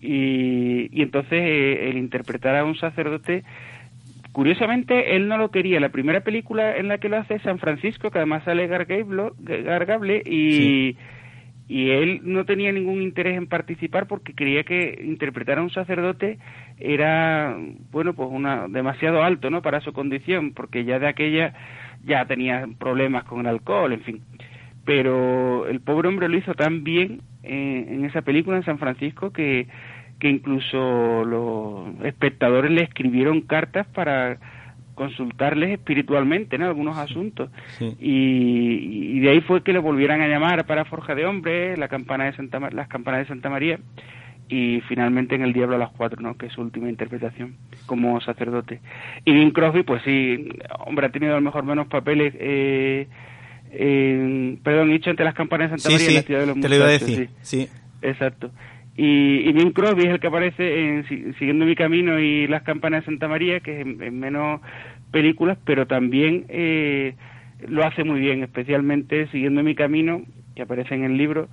[0.00, 3.42] Y, y entonces eh, el interpretar a un sacerdote,
[4.32, 5.80] curiosamente él no lo quería.
[5.80, 9.30] La primera película en la que lo hace es San Francisco, que además sale Gargable,
[9.38, 10.96] Gargable y, Sí.
[11.68, 16.38] Y él no tenía ningún interés en participar porque creía que interpretar a un sacerdote
[16.78, 17.56] era,
[17.90, 19.62] bueno, pues una demasiado alto, ¿no?
[19.62, 21.54] Para su condición, porque ya de aquella
[22.04, 24.22] ya tenía problemas con el alcohol, en fin
[24.84, 29.32] pero el pobre hombre lo hizo tan bien eh, en esa película en San Francisco
[29.32, 29.66] que,
[30.18, 34.38] que incluso los espectadores le escribieron cartas para
[34.94, 37.94] consultarles espiritualmente en algunos asuntos Sí.
[38.00, 41.88] y, y de ahí fue que le volvieran a llamar para Forja de Hombre, la
[41.88, 43.78] campana de Santa, las campanas de Santa María
[44.48, 46.36] y finalmente en El Diablo a las Cuatro, ¿no?
[46.36, 48.80] que es su última interpretación como sacerdote.
[49.24, 50.48] Y Bing Crosby, pues sí,
[50.86, 53.06] hombre, ha tenido a lo mejor menos papeles, eh,
[53.72, 56.46] en- perdón, dicho entre las campanas de Santa sí María y sí la ciudad de
[56.46, 57.66] los te lo iba a decir sí.
[57.66, 57.68] sí
[58.02, 58.50] Exacto.
[58.96, 62.62] Y, y Bing Crosby es el que aparece en Si- Siguiendo mi camino y Las
[62.62, 64.60] campanas de Santa María, que es en menos
[65.10, 67.14] películas, pero también eh,
[67.66, 70.22] lo hace muy bien, especialmente Siguiendo mi camino,
[70.54, 71.48] que aparece en el libro,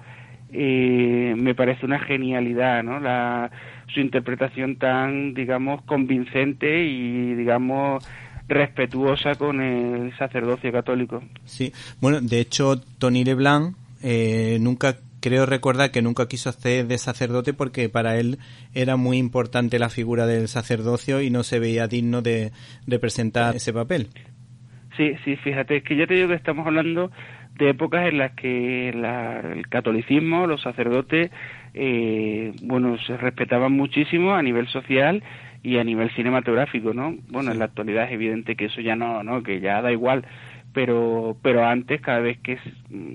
[0.53, 2.99] eh, me parece una genialidad, ¿no?
[2.99, 3.49] La,
[3.93, 8.07] su interpretación tan, digamos, convincente y, digamos,
[8.47, 11.23] respetuosa con el sacerdocio católico.
[11.45, 16.97] Sí, bueno, de hecho, Tony LeBlanc eh, nunca, creo recordar que nunca quiso hacer de
[16.97, 18.37] sacerdote porque para él
[18.73, 22.51] era muy importante la figura del sacerdocio y no se veía digno de
[22.87, 24.07] representar ese papel.
[24.97, 27.11] Sí, sí, fíjate, es que ya te digo que estamos hablando
[27.57, 31.31] de épocas en las que la- el catolicismo, los sacerdotes,
[31.73, 35.23] eh, bueno, se respetaban muchísimo a nivel social
[35.63, 37.15] y a nivel cinematográfico, ¿no?
[37.29, 39.43] Bueno, en la actualidad es evidente que eso ya no, ¿no?
[39.43, 40.25] Que ya da igual,
[40.73, 42.57] pero, pero antes, cada vez que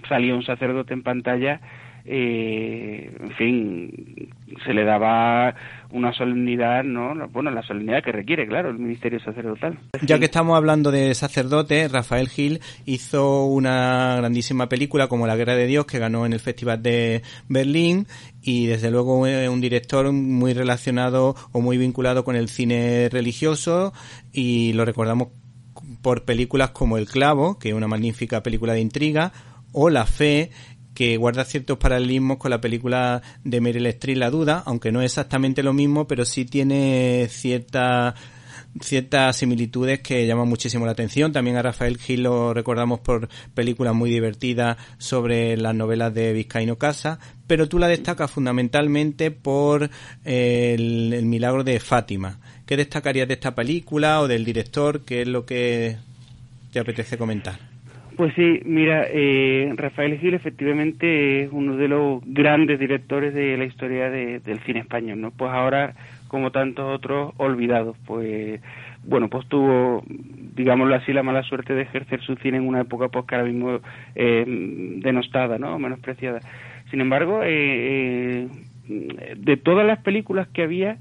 [0.08, 1.60] salía un sacerdote en pantalla,
[2.08, 4.30] en fin,
[4.64, 5.54] se le daba
[5.90, 7.14] una solemnidad, ¿no?
[7.28, 9.78] Bueno, la solemnidad que requiere, claro, el ministerio sacerdotal.
[10.02, 15.56] Ya que estamos hablando de sacerdotes, Rafael Gil hizo una grandísima película como La Guerra
[15.56, 18.06] de Dios que ganó en el Festival de Berlín
[18.42, 23.92] y desde luego un director muy relacionado o muy vinculado con el cine religioso
[24.32, 25.28] y lo recordamos
[26.02, 29.32] por películas como El Clavo, que es una magnífica película de intriga,
[29.72, 30.50] o La Fe,
[30.96, 35.12] que guarda ciertos paralelismos con la película de Meryl Streep La Duda, aunque no es
[35.12, 38.14] exactamente lo mismo, pero sí tiene cierta
[38.80, 41.32] ciertas similitudes que llaman muchísimo la atención.
[41.32, 46.76] También a Rafael Gil lo recordamos por películas muy divertidas sobre las novelas de Vizcaíno
[46.76, 49.90] Casa, pero tú la destacas fundamentalmente por
[50.24, 52.40] eh, el, el milagro de Fátima.
[52.64, 55.02] ¿Qué destacarías de esta película o del director?
[55.04, 55.96] ¿Qué es lo que
[56.72, 57.65] te apetece comentar?
[58.16, 63.64] Pues sí, mira, eh, Rafael Gil efectivamente es uno de los grandes directores de la
[63.66, 65.32] historia de- del cine español, ¿no?
[65.32, 65.94] Pues ahora,
[66.28, 68.60] como tantos otros, olvidados, pues,
[69.04, 73.08] bueno, pues tuvo, digámoslo así, la mala suerte de ejercer su cine en una época,
[73.08, 73.80] pues, que
[74.14, 74.44] eh,
[75.02, 75.78] denostada, ¿no?
[75.78, 76.40] Menospreciada.
[76.90, 78.48] Sin embargo, eh,
[78.88, 80.96] eh, de todas las películas que había,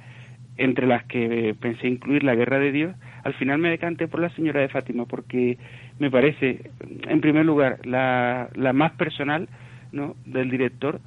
[0.57, 2.95] entre las que pensé incluir La Guerra de Dios,
[3.25, 5.57] al final me decanté por La Señora de Fátima, porque
[5.97, 6.69] me parece,
[7.07, 9.49] en primer lugar, la, más personal
[9.91, 10.15] ¿no?
[10.27, 11.01] del director.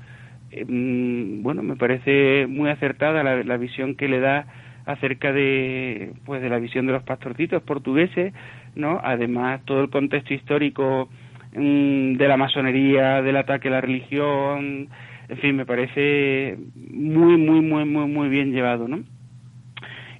[0.67, 4.47] Mm, bueno, me parece muy acertada la, la visión que le da
[4.85, 8.33] acerca de pues de la visión de los pastorcitos portugueses,
[8.75, 8.99] ¿no?
[9.05, 11.09] Además todo el contexto histórico
[11.55, 14.89] mm, de la masonería, del ataque a la religión,
[15.29, 19.05] en fin, me parece muy muy muy muy muy bien llevado, ¿no?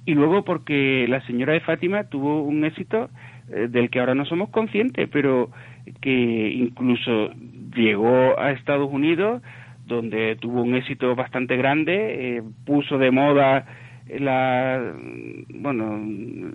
[0.09, 3.11] Y luego porque la señora de Fátima tuvo un éxito
[3.53, 5.51] eh, del que ahora no somos conscientes, pero
[6.01, 7.29] que incluso
[7.75, 9.43] llegó a Estados Unidos,
[9.85, 13.67] donde tuvo un éxito bastante grande, eh, puso de moda
[14.17, 14.95] la,
[15.53, 15.99] bueno,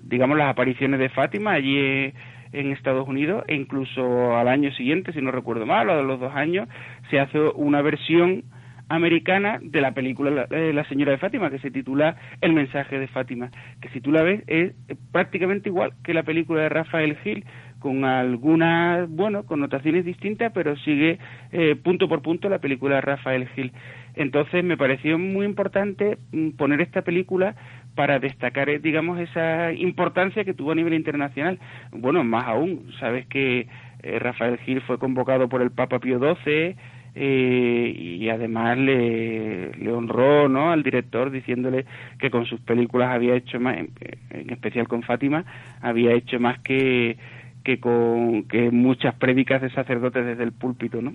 [0.03, 2.15] digamos las apariciones de Fátima allí eh,
[2.53, 6.35] en Estados Unidos e incluso al año siguiente, si no recuerdo mal, a los dos
[6.35, 6.69] años,
[7.09, 8.43] se hace una versión
[8.89, 12.99] americana de la película La, eh, La Señora de Fátima, que se titula El mensaje
[12.99, 14.73] de Fátima, que si tú la ves es
[15.13, 17.45] prácticamente igual que la película de Rafael Gil,
[17.85, 21.19] con algunas, bueno, connotaciones distintas, pero sigue
[21.53, 23.73] eh, punto por punto la película de Rafael Gil.
[24.15, 27.55] Entonces me pareció muy importante mm, poner esta película
[27.95, 31.59] para destacar, eh, digamos, esa importancia que tuvo a nivel internacional.
[31.93, 33.67] Bueno, más aún, sabes que
[34.03, 36.77] eh, Rafael Gil fue convocado por el Papa Pío XII,
[37.15, 40.73] eh, y además le, honró ¿no?
[40.73, 41.85] al director diciéndole
[42.19, 43.91] que con sus películas había hecho más, en,
[44.31, 45.45] en especial con Fátima,
[45.81, 47.17] había hecho más que,
[47.65, 51.15] que con que muchas prédicas de sacerdotes desde el púlpito, ¿no?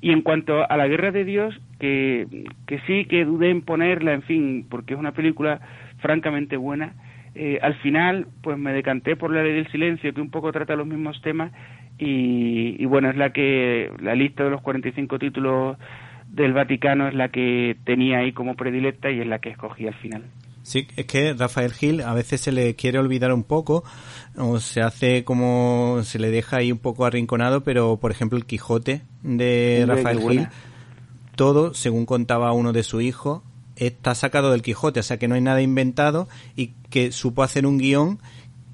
[0.00, 2.26] Y en cuanto a la guerra de Dios, que,
[2.66, 5.60] que sí que dudé en ponerla, en fin, porque es una película
[5.98, 6.92] francamente buena,
[7.34, 10.76] eh, al final pues me decanté por la ley del silencio, que un poco trata
[10.76, 11.52] los mismos temas
[11.98, 15.76] y, y bueno, es la que la lista de los 45 títulos
[16.28, 19.94] del Vaticano es la que tenía ahí como predilecta y es la que escogí al
[19.94, 20.24] final.
[20.62, 23.84] Sí, es que Rafael Gil a veces se le quiere olvidar un poco
[24.36, 28.44] o se hace como se le deja ahí un poco arrinconado, pero por ejemplo el
[28.44, 30.48] Quijote de Rafael Gil,
[31.36, 33.42] todo, según contaba uno de sus hijos,
[33.76, 37.64] está sacado del Quijote, o sea que no hay nada inventado y que supo hacer
[37.64, 38.18] un guion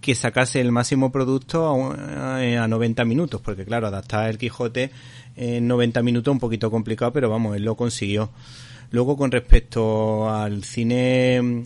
[0.05, 4.91] que sacase el máximo producto a, un- a 90 minutos, porque claro, adaptar el Quijote
[5.35, 8.31] en 90 minutos es un poquito complicado, pero vamos, él lo consiguió.
[8.91, 11.63] Luego, con respecto al cine mm,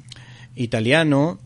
[0.54, 1.38] italiano,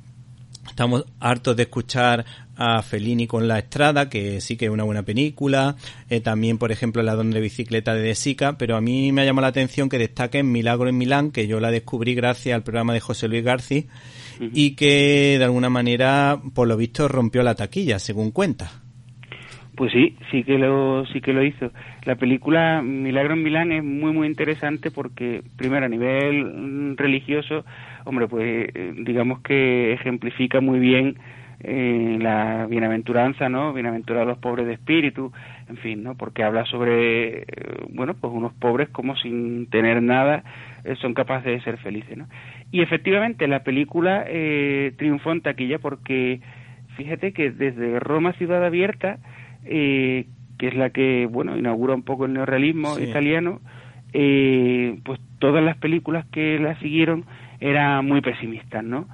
[0.68, 2.24] estamos hartos de escuchar
[2.57, 5.74] a Fellini con La Estrada, que sí que es una buena película.
[6.11, 8.59] Eh, también, por ejemplo, La Donde de Bicicleta de De Sica.
[8.59, 11.59] Pero a mí me ha llamado la atención que destaquen Milagro en Milán, que yo
[11.59, 13.84] la descubrí gracias al programa de José Luis García
[14.40, 18.70] y que de alguna manera, por lo visto, rompió la taquilla, según cuenta.
[19.74, 21.70] Pues sí, sí que lo sí que lo hizo.
[22.04, 27.64] La película Milagro en Milán es muy muy interesante porque primero a nivel mm, religioso,
[28.04, 31.16] hombre, pues eh, digamos que ejemplifica muy bien
[31.64, 33.72] eh, la bienaventuranza, ¿no?
[33.72, 35.32] Bienaventurados los pobres de espíritu,
[35.68, 36.16] en fin, ¿no?
[36.16, 37.46] Porque habla sobre eh,
[37.90, 40.42] bueno, pues unos pobres como sin tener nada
[40.84, 42.26] eh, son capaces de ser felices, ¿no?
[42.72, 46.40] Y efectivamente la película eh, triunfó en taquilla porque
[46.96, 49.18] fíjate que desde Roma Ciudad Abierta
[49.64, 50.26] eh,
[50.58, 53.04] que es la que bueno inaugura un poco el neorrealismo Sí.
[53.04, 53.60] italiano
[54.14, 57.24] eh, pues todas las películas que la siguieron
[57.60, 59.06] eran muy pesimistas no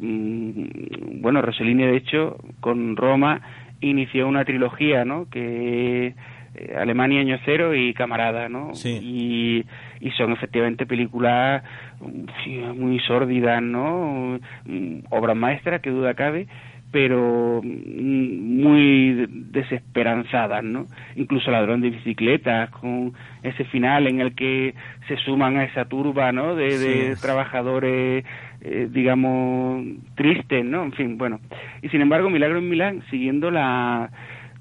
[0.00, 3.40] Mm, bueno Rossellini de hecho con Roma
[3.80, 6.14] inició una trilogía no que
[6.54, 8.98] eh, Alemania año cero y Camarada no Sí.
[9.02, 9.64] y,
[10.00, 11.62] y son efectivamente películas
[12.00, 16.46] mm, muy sórdidas no Mm, obras maestras que duda cabe
[16.92, 20.86] pero mm, muy desesperanzadas, ¿no?
[21.14, 24.74] Incluso Ladrón de Bicicletas, con ese final en el que
[25.06, 26.56] se suman a esa turba, ¿no?
[26.56, 27.20] De, de Sí.
[27.20, 28.24] trabajadores,
[28.62, 29.84] eh, digamos,
[30.16, 30.82] tristes, ¿no?
[30.84, 31.38] En fin, bueno.
[31.82, 34.10] Y sin embargo, Milagro en Milán, siguiendo la,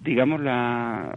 [0.01, 1.11] digamos, la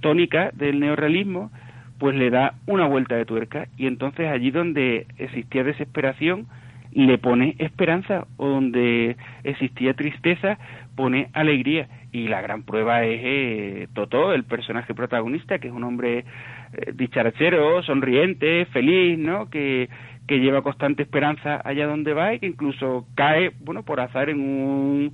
[0.00, 1.50] tónica del neorrealismo,
[1.98, 6.46] pues le da una vuelta de tuerca y entonces allí donde existía desesperación
[6.92, 10.58] le pone esperanza o donde existía tristeza
[10.96, 13.88] pone alegría y la gran prueba es eh,
[14.34, 16.24] el personaje protagonista que es un hombre
[16.72, 19.50] eh, dicharachero, sonriente, feliz, ¿no?
[19.50, 19.88] Que
[20.28, 24.40] que lleva constante esperanza allá donde va y que incluso cae, bueno, por azar en
[24.40, 25.12] un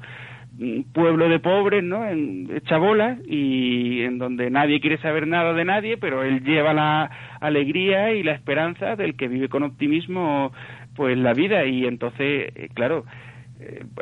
[0.92, 2.06] pueblo de pobres, ¿no?
[2.06, 7.10] En chabolas y en donde nadie quiere saber nada de nadie, pero él lleva la
[7.40, 10.52] alegría y la esperanza del que vive con optimismo
[10.94, 13.04] pues la vida y entonces, eh, claro,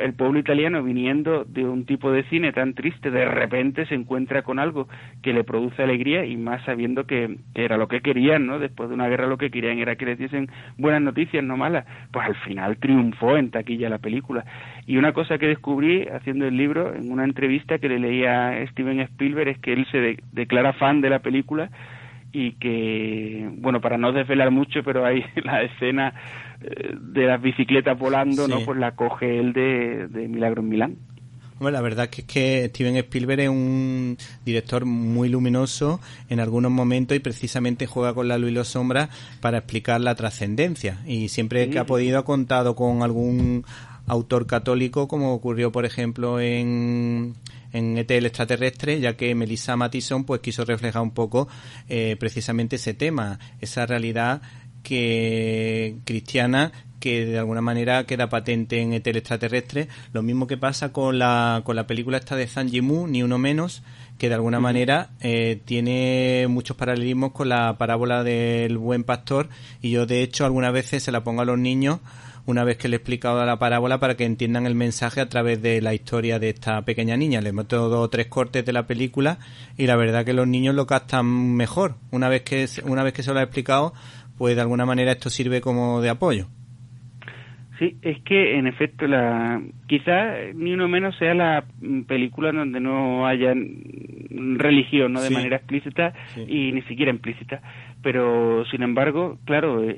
[0.01, 4.41] el pueblo italiano viniendo de un tipo de cine tan triste, de repente se encuentra
[4.43, 4.87] con algo
[5.21, 8.59] que le produce alegría y más sabiendo que era lo que querían, ¿no?
[8.59, 11.85] Después de una guerra lo que querían era que les diesen buenas noticias, no malas.
[12.11, 14.45] Pues al final triunfó en taquilla la película.
[14.85, 18.67] Y una cosa que descubrí haciendo el libro, en una entrevista que le leía a
[18.67, 21.69] Steven Spielberg, es que él se de- declara fan de la película
[22.35, 26.13] y que, bueno, para no desvelar mucho, pero hay la escena
[26.99, 28.51] de las bicicletas volando, Sí.
[28.51, 28.61] ¿no?
[28.65, 30.95] Pues la coge él de, de Milagro en Milán.
[31.59, 36.71] Bueno, la verdad que es que Steven Spielberg es un director muy luminoso en algunos
[36.71, 39.09] momentos y precisamente juega con la luz y las sombras
[39.39, 40.99] para explicar la trascendencia.
[41.05, 43.63] Y siempre que ha podido ha contado con algún
[44.07, 47.35] autor católico, como ocurrió, por ejemplo, en,
[47.71, 51.47] en ET el extraterrestre, ya que Melissa Mattison pues quiso reflejar un poco
[51.87, 54.41] eh, precisamente ese tema, esa realidad
[54.83, 60.55] que cristiana que de alguna manera queda patente en ET el extraterrestre, lo mismo que
[60.55, 63.83] pasa con la, con la película esta de Zhang Yimou, ni uno menos,
[64.17, 69.49] que de alguna manera eh, tiene muchos paralelismos con la parábola del buen pastor
[69.81, 71.99] y yo de hecho algunas veces se la pongo a los niños
[72.45, 75.61] una vez que le he explicado la parábola para que entiendan el mensaje a través
[75.61, 77.41] de la historia de esta pequeña niña.
[77.41, 79.39] Le meto dos o tres cortes de la película
[79.77, 81.95] y la verdad que los niños lo captan mejor.
[82.11, 83.93] Una vez que, una vez que se lo he explicado,
[84.43, 86.47] pues de alguna manera esto sirve como de apoyo.
[87.79, 91.63] Sí, es que en efecto la quizá ni uno menos sea la
[92.09, 93.53] película donde no haya
[94.57, 95.33] religión, no de Sí.
[95.33, 96.43] manera explícita Sí.
[96.45, 97.61] y ni siquiera implícita.
[98.01, 99.95] Pero sin embargo, claro, eh,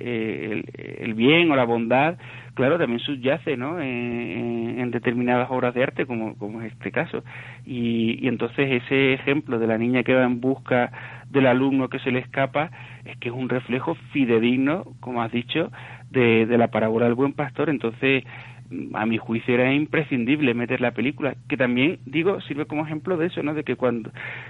[0.51, 0.65] el,
[0.99, 2.19] el bien o la bondad,
[2.53, 3.81] claro, también subyace, ¿no?
[3.81, 7.23] En, en determinadas obras de arte, como, como es este caso.
[7.65, 10.91] Y, y entonces ese ejemplo de la niña que va en busca
[11.31, 12.69] del alumno que se le escapa
[13.05, 15.71] es que es un reflejo fidedigno, como has dicho,
[16.11, 17.69] de, de la parábola del buen pastor.
[17.69, 18.23] Entonces,
[18.93, 23.27] a mi juicio era imprescindible meter la película, que también, digo, sirve como ejemplo de
[23.27, 23.53] eso, ¿no?
[23.53, 24.09] De que cuando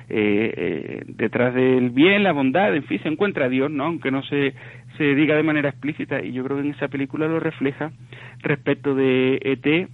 [0.09, 3.85] eh, eh, detrás del bien, la bondad, en fin, se encuentra Dios, ¿no?
[3.85, 4.53] Aunque no se,
[4.97, 7.91] se diga de manera explícita, y yo creo que en esa película lo refleja
[8.41, 9.89] respecto de ET.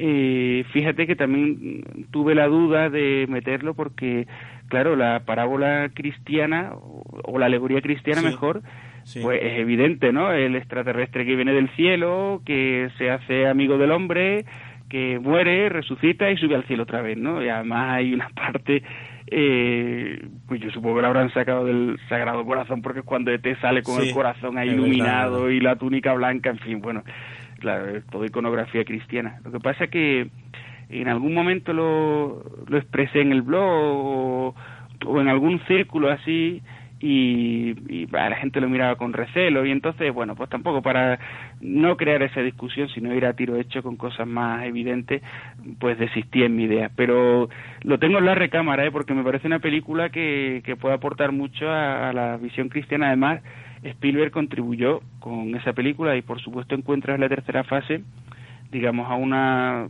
[0.00, 1.82] Eh, fíjate que también
[2.12, 4.28] tuve la duda de meterlo porque,
[4.68, 8.26] claro, la parábola cristiana o, la alegoría cristiana Sí.
[8.28, 8.62] mejor,
[9.02, 9.20] Sí.
[9.22, 10.30] pues es evidente, ¿no?
[10.32, 14.44] El extraterrestre que viene del cielo, que se hace amigo del hombre,
[14.88, 17.42] que muere, resucita y sube al cielo otra vez, ¿no?
[17.44, 18.82] Y además hay una parte,
[19.26, 23.44] eh, pues yo supongo que la habrán sacado del Sagrado Corazón, porque es cuando ET
[23.60, 25.56] sale con Sí, el corazón ahí iluminado verdad.
[25.56, 27.02] y la túnica blanca, en fin, bueno,
[27.58, 29.40] claro, es todo iconografía cristiana.
[29.44, 30.30] Lo que pasa es que
[30.88, 34.54] en algún momento lo, lo expresé en el blog
[35.06, 36.62] o, en algún círculo así
[37.00, 41.20] y, y la gente lo miraba con recelo y entonces bueno pues tampoco para
[41.60, 45.22] no crear esa discusión sino ir a tiro hecho con cosas más evidentes
[45.78, 47.48] pues desistí en mi idea pero
[47.82, 48.90] lo tengo en la recámara ¿eh?
[48.90, 53.42] porque me parece una película que, que puede aportar mucho a la visión cristiana además
[53.82, 58.02] Spielberg contribuyó con esa película y por supuesto encuentras la tercera fase
[58.70, 59.88] digamos a una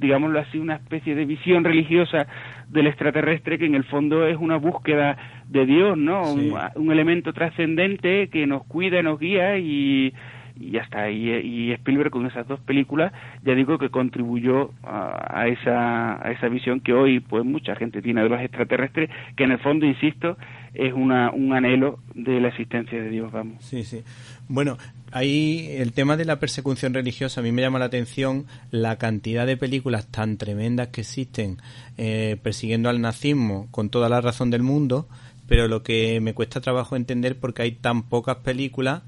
[0.00, 2.26] digámoslo así, una especie de visión religiosa
[2.68, 6.24] del extraterrestre que en el fondo es una búsqueda de Dios, ¿no?
[6.24, 6.50] Sí.
[6.50, 10.12] Un, un elemento trascendente que nos cuida, nos guía y,
[10.60, 11.10] y ya está.
[11.10, 16.48] Y, Spielberg con esas dos películas, ya digo que contribuyó a, a esa, a esa
[16.48, 20.36] visión que hoy pues mucha gente tiene de los extraterrestres, que en el fondo, insisto,
[20.74, 23.64] es una, un anhelo de la existencia de Dios, vamos.
[23.64, 24.02] Sí, sí.
[24.48, 24.76] Bueno,
[25.12, 29.46] ahí el tema de la persecución religiosa a mí me llama la atención la cantidad
[29.46, 31.56] de películas tan tremendas que existen
[31.96, 35.08] eh, persiguiendo al nazismo con toda la razón del mundo,
[35.48, 39.02] pero lo que me cuesta trabajo entender porque hay tan pocas películas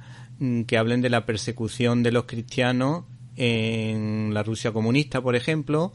[0.67, 3.05] que hablen de la persecución de los cristianos
[3.37, 5.93] en la Rusia comunista, por ejemplo,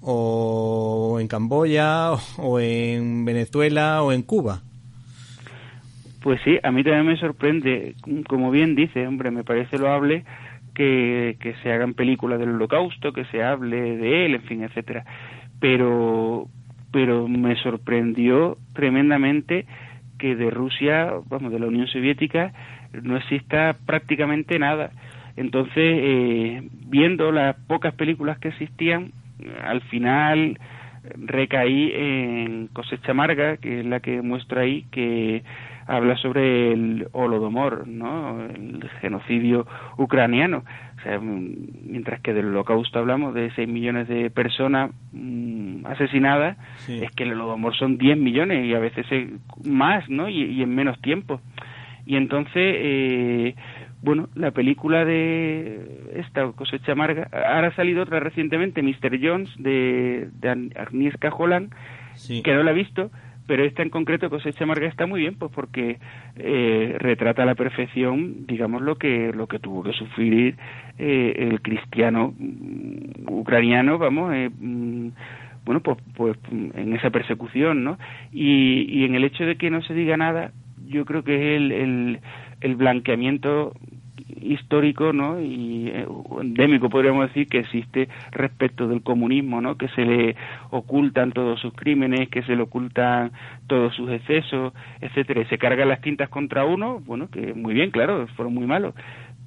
[0.00, 4.62] o en Camboya, o en Venezuela, o en Cuba.
[6.22, 7.94] Pues sí, a mí también me sorprende,
[8.28, 10.24] como bien dice, hombre, me parece loable
[10.74, 15.04] que, que se hagan películas del holocausto, que se hable de él, en fin, etcétera.
[15.60, 16.48] Pero,
[16.92, 19.66] pero me sorprendió tremendamente
[20.18, 22.52] que de Rusia, vamos, de la Unión Soviética,
[22.92, 24.90] no exista prácticamente nada.
[25.36, 29.12] Entonces, eh, viendo las pocas películas que existían,
[29.62, 30.58] al final
[31.16, 35.42] recaí en Cosecha Amarga, que es la que muestro ahí, que
[35.86, 38.44] habla sobre el Holodomor, ¿no?
[38.44, 39.66] el genocidio
[39.96, 40.64] ucraniano.
[40.98, 41.54] O sea, mm,
[41.86, 47.00] mientras que del holocausto hablamos de 6 millones de personas mm, asesinadas, Sí.
[47.02, 49.30] es que el Holodomor son 10 millones y a veces eh,
[49.64, 50.28] más, ¿no?
[50.28, 51.40] Y, y en menos tiempo.
[52.08, 53.54] Y entonces, eh,
[54.02, 59.18] bueno, la película de esta cosecha amarga, ahora ha salido otra recientemente, Mr.
[59.22, 61.70] Jones, de, de Agnieszka Holland,
[62.14, 62.42] Sí.
[62.42, 63.10] que no la he visto,
[63.46, 65.98] pero esta en concreto, Cosecha Amarga, está muy bien, pues porque
[66.36, 70.56] eh, retrata a la perfección, digamos, lo que, lo que tuvo que sufrir
[70.98, 75.08] eh, el cristiano mm, ucraniano, vamos, eh, mm,
[75.66, 77.98] bueno, pues, pues en esa persecución, ¿no?
[78.32, 80.52] Y, y en el hecho de que no se diga nada,
[80.88, 82.20] yo creo que es el, el,
[82.60, 83.74] el blanqueamiento
[84.40, 86.06] histórico no y eh,
[86.40, 90.36] endémico podríamos decir que existe respecto del comunismo no que se le
[90.70, 93.32] ocultan todos sus crímenes que se le ocultan
[93.66, 95.42] todos sus excesos etcétera.
[95.42, 98.94] Y se cargan las tintas contra uno bueno que muy bien claro fueron muy malos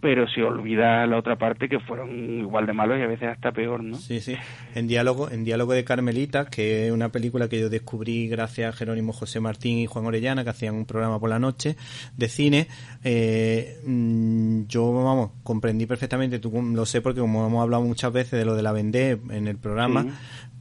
[0.02, 3.52] pero se olvida la otra parte que fueron igual de malos y a veces hasta
[3.52, 3.96] peor, ¿no?
[3.96, 4.36] Sí, sí.
[4.74, 8.78] En diálogo, en diálogo de Carmelita, que es una película que yo descubrí gracias a
[8.78, 11.76] Jerónimo José Martín y Juan Orellana, que hacían un programa por la noche
[12.18, 12.68] de cine.
[13.04, 18.40] Eh, mm, yo, vamos, comprendí perfectamente, tú lo sé porque como hemos hablado muchas veces
[18.40, 20.10] de lo de la Vendée en el programa, Sí.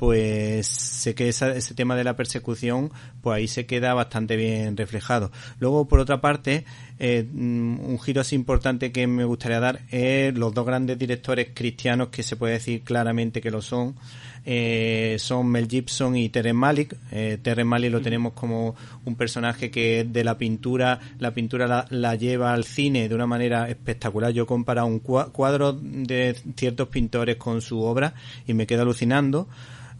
[0.01, 2.91] Pues sé que esa- ese tema de la persecución,
[3.21, 5.31] pues ahí se queda bastante bien reflejado.
[5.59, 6.65] Luego, por otra parte,
[6.99, 11.49] eh, mm, un giro así importante que me gustaría dar es los dos grandes directores
[11.55, 13.95] cristianos que se puede decir claramente que lo son,
[14.47, 16.97] eh, son Mel Gibson y Terence Malick.
[17.13, 18.75] Eh, Terence Malick lo tenemos como
[19.05, 23.27] un personaje que de la pintura, la pintura la, la lleva al cine de una
[23.27, 24.33] manera espectacular.
[24.33, 28.15] Yo he comparado un cua- cuadro de ciertos pintores con su obra
[28.47, 29.47] y me quedo alucinando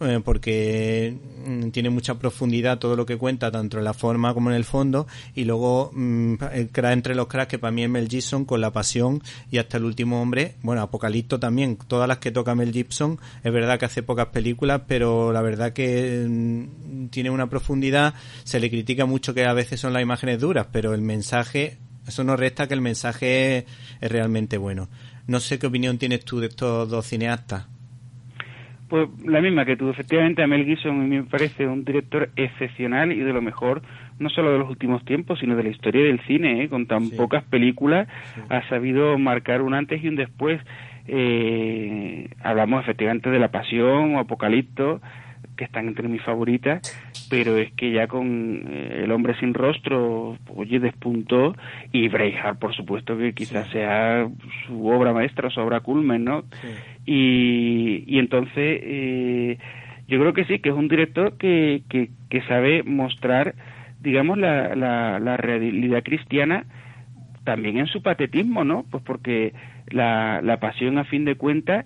[0.01, 1.15] eh, porque
[1.47, 4.65] mm, tiene mucha profundidad todo lo que cuenta, tanto en la forma como en el
[4.65, 8.47] fondo, y luego mm, el crack entre los cracks que para mí es Mel Gibson
[8.47, 12.55] con La Pasión y hasta el último hombre, bueno, Apocalipto también, todas las que toca
[12.55, 17.51] Mel Gibson, es verdad que hace pocas películas, pero la verdad que mm, tiene una
[17.51, 21.77] profundidad, se le critica mucho que a veces son las imágenes duras, pero el mensaje,
[22.07, 23.65] eso no resta que el mensaje es,
[24.01, 24.89] es realmente bueno.
[25.27, 27.67] No sé qué opinión tienes tú de estos dos cineastas.
[28.91, 33.21] Pues la misma que tú, efectivamente, a Mel Gibson me parece un director excepcional y
[33.21, 33.83] de lo mejor,
[34.19, 36.69] no solo de los últimos tiempos, sino de la historia del cine, ¿eh?
[36.69, 38.09] con tan pocas películas,
[38.49, 40.61] ha sabido marcar un antes y un después.
[41.07, 45.01] Eh, hablamos efectivamente de La Pasión o Apocalipto,
[45.61, 46.81] que están entre mis favoritas,
[47.29, 51.55] pero es que ya con eh, El hombre sin rostro, oye, despuntó,
[51.93, 54.27] y Braveheart, por supuesto, que quizás sea
[54.67, 56.45] su obra maestra, su obra culmen, ¿no?
[57.05, 59.59] Y, y entonces eh,
[60.09, 63.55] yo creo que sí, que es un director que, que, que sabe mostrar,
[64.01, 66.65] digamos, la, la, la realidad cristiana
[67.45, 68.87] también en su patetismo, ¿no?
[68.91, 69.53] Pues porque
[69.89, 71.85] la, la pasión, a fin de cuentas,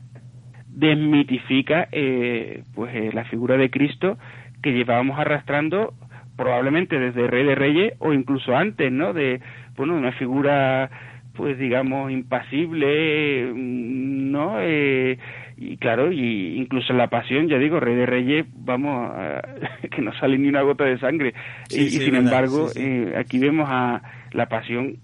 [0.74, 4.18] desmitifica eh, pues eh, la figura de Cristo
[4.62, 5.94] que llevábamos arrastrando
[6.36, 9.12] probablemente desde Rey de Reyes o incluso antes, ¿no?
[9.12, 9.40] De,
[9.76, 10.90] bueno, una figura
[11.36, 14.56] pues digamos impasible, ¿no?
[14.60, 15.18] Eh,
[15.56, 19.42] y claro, y incluso la pasión, ya digo, Rey de Reyes, vamos, a-
[19.90, 21.34] que no sale ni una gota de sangre.
[21.68, 22.86] Sí, y, sí, sin verdad, embargo, sí, sí.
[22.86, 24.02] eh, aquí vemos a
[24.32, 24.96] la pasión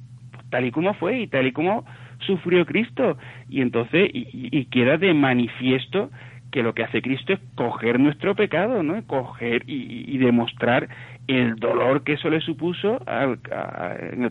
[0.51, 1.85] tal y como fue y tal y como
[2.21, 3.19] sufrió Cristo.
[3.49, 6.11] Y entonces, y, queda de manifiesto
[6.51, 9.05] que lo que hace Cristo es coger nuestro pecado, ¿no?
[9.07, 10.89] Coger y, y demostrar
[11.31, 13.39] el dolor que eso le supuso al,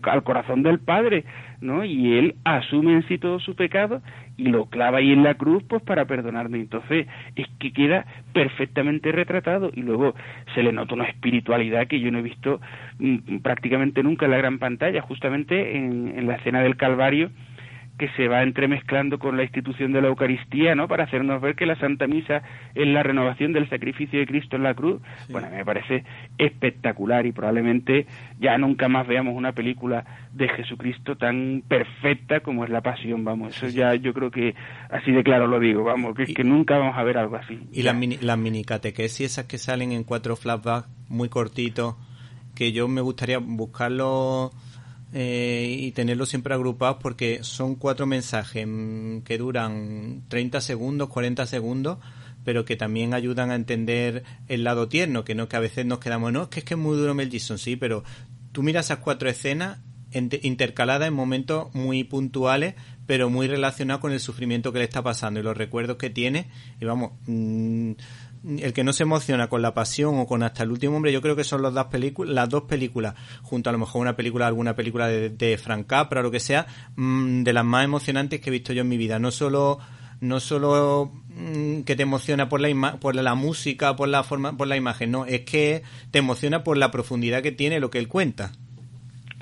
[0.03, 1.23] al corazón del Padre,
[1.61, 1.85] ¿no?
[1.85, 4.01] Y él asume en sí todo su pecado
[4.35, 6.59] y lo clava ahí en la cruz, pues para perdonarme.
[6.59, 10.13] Entonces, es que queda perfectamente retratado y luego
[10.53, 12.59] se le nota una espiritualidad que yo no he visto
[12.99, 17.31] mm, prácticamente nunca en la gran pantalla, justamente en, en la escena del Calvario
[17.99, 20.87] que se va entremezclando con la institución de la Eucaristía, ¿no?
[20.87, 22.41] Para hacernos ver que la Santa Misa
[22.73, 25.01] es la renovación del sacrificio de Cristo en la cruz.
[25.29, 26.05] Bueno, me parece
[26.37, 28.07] espectacular y probablemente
[28.39, 33.55] ya nunca más veamos una película de Jesucristo tan perfecta como es La Pasión, vamos.
[33.55, 34.55] Eso ya yo creo que
[34.89, 37.59] así de claro lo digo, vamos, que es que nunca vamos a ver algo así.
[37.73, 41.95] Y las mini, las mini catequesis esas que salen en cuatro flashbacks muy cortitos,
[42.55, 44.51] que yo me gustaría buscarlo
[45.13, 51.45] eh, y tenerlos siempre agrupados porque son cuatro mensajes mm, que duran 30 segundos, 40
[51.47, 51.97] segundos,
[52.43, 55.99] pero que también ayudan a entender el lado tierno, que no que a veces nos
[55.99, 58.03] quedamos, no, es que es que es muy duro Mel Gibson, sí, pero
[58.51, 59.79] tú miras esas cuatro escenas
[60.11, 65.39] intercaladas en momentos muy puntuales, pero muy relacionados con el sufrimiento que le está pasando
[65.39, 66.47] y los recuerdos que tiene.
[66.79, 67.91] Y vamos, mm,
[68.43, 71.21] el que no se emociona con la pasión o con hasta el último hombre, yo
[71.21, 71.87] creo que son las dos
[72.25, 76.21] las dos películas, junto a lo mejor una película, alguna película de, de Frank Capra
[76.21, 76.65] o lo que sea,
[76.95, 79.19] mm, de las más emocionantes que he visto yo en mi vida.
[79.19, 79.79] No solo
[80.21, 84.67] no solo mm, que te emociona por la por la música, por la forma, por
[84.67, 88.07] la imagen, no, es que te emociona por la profundidad que tiene lo que él
[88.07, 88.51] cuenta.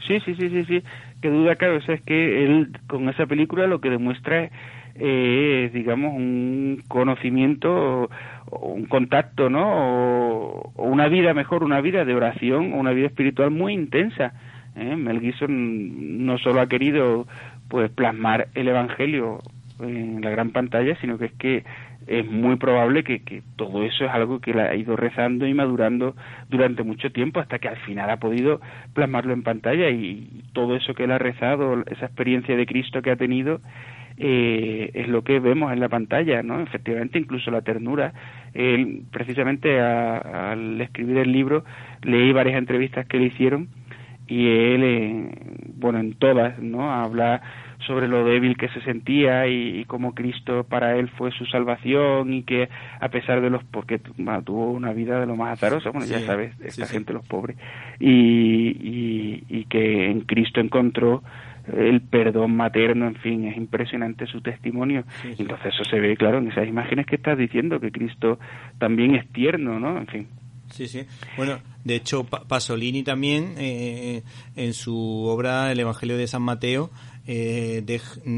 [0.07, 0.83] Sí, sí, sí, sí, sí.
[1.21, 1.77] Que duda cabe.
[1.77, 4.49] O sea, es que él con esa película lo que demuestra
[4.95, 8.09] eh, es, digamos, un conocimiento
[8.51, 9.65] un contacto, ¿no?
[9.65, 14.33] O, o una vida mejor, una vida de oración, una vida espiritual muy intensa.
[14.75, 14.95] ¿eh?
[14.95, 17.27] Mel Gibson no solo ha querido
[17.67, 19.39] pues plasmar el Evangelio
[19.79, 21.63] en la gran pantalla, sino que es que
[22.07, 25.53] es muy probable que, que todo eso es algo que la ha ido rezando y
[25.53, 26.15] madurando
[26.49, 28.61] durante mucho tiempo hasta que al final ha podido
[28.93, 33.11] plasmarlo en pantalla y todo eso que él ha rezado, esa experiencia de Cristo que
[33.11, 33.59] ha tenido,
[34.17, 36.59] eh, es lo que vemos en la pantalla, ¿no?
[36.61, 38.13] Efectivamente, incluso la ternura.
[38.53, 41.63] Él, precisamente, a- al escribir el libro,
[42.03, 43.67] leí varias entrevistas que le hicieron
[44.27, 45.29] y él, eh,
[45.75, 46.91] bueno, en todas, ¿no?
[46.91, 47.41] Habla
[47.85, 52.33] sobre lo débil que se sentía y, y cómo Cristo para él fue su salvación
[52.33, 56.07] y que a pesar de los porque tuvo una vida de lo más azarosa bueno
[56.07, 56.93] ya sabes esta sí.
[56.93, 57.55] gente los pobres
[57.99, 61.21] y, y, y que en Cristo encontró
[61.75, 65.03] el perdón materno, en fin, es impresionante su testimonio.
[65.21, 65.41] Sí, sí.
[65.43, 68.39] Entonces eso se ve, claro, en esas imágenes que estás diciendo, que Cristo
[68.77, 69.97] también es tierno, ¿no?
[69.97, 70.27] En fin.
[70.69, 71.01] Sí, sí.
[71.37, 74.23] Bueno, de hecho, Pa- Pasolini también, eh,
[74.55, 76.89] en su obra El Evangelio de San Mateo,
[77.29, 77.83] eh,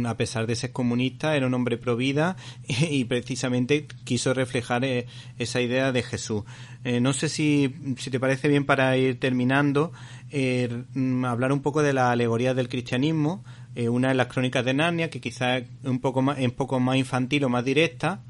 [0.06, 2.36] a pesar de ser comunista, era un hombre pro vida
[2.68, 5.06] y, precisamente quiso reflejar eh,
[5.38, 6.44] esa idea de Jesús.
[6.84, 9.92] Eh, no sé si, si te parece bien para ir terminando,
[10.32, 13.44] mm, hablar un poco de la alegoría del cristianismo.
[13.76, 16.98] Una de las crónicas de Narnia, que quizás es un poco más, un poco más
[16.98, 18.24] infantil o más directa,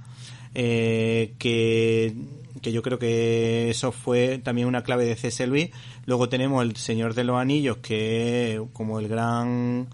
[0.53, 2.13] que,
[2.61, 5.47] que yo creo que eso fue también una clave de C.S.
[5.47, 5.69] Luis.
[6.05, 9.87] Luego tenemos El Señor de los Anillos, que es como el gran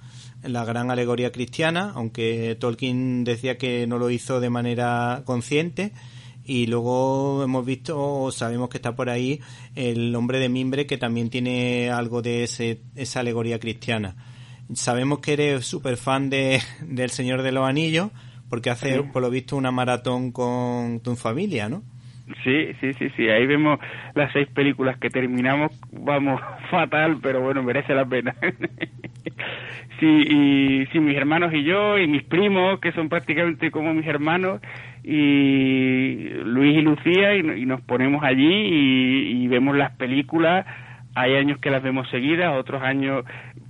[0.48, 5.92] la gran alegoría cristiana, aunque Tolkien decía que no lo hizo de manera consciente.
[6.48, 9.40] Y luego hemos visto, o sabemos que está por ahí,
[9.76, 14.16] el hombre de mimbre, que también tiene algo de ese, esa alegoría cristiana.
[14.74, 18.12] Sabemos que eres súper fan de, del Señor de los Anillos,
[18.50, 21.84] porque hace, por lo visto, una maratón con tu familia, ¿no?
[22.44, 23.80] Sí, sí, sí, sí, ahí vemos
[24.16, 26.42] las seis películas que terminamos, vamos,
[26.72, 28.36] fatal, pero bueno, merece la pena.
[30.00, 34.08] sí, y sí, mis hermanos y yo, y mis primos, que son prácticamente como mis
[34.08, 34.62] hermanos,
[35.04, 40.66] y Luis y Lucía, y, y nos ponemos allí y, y vemos las películas,
[41.16, 43.24] hay años que las vemos seguidas, otros años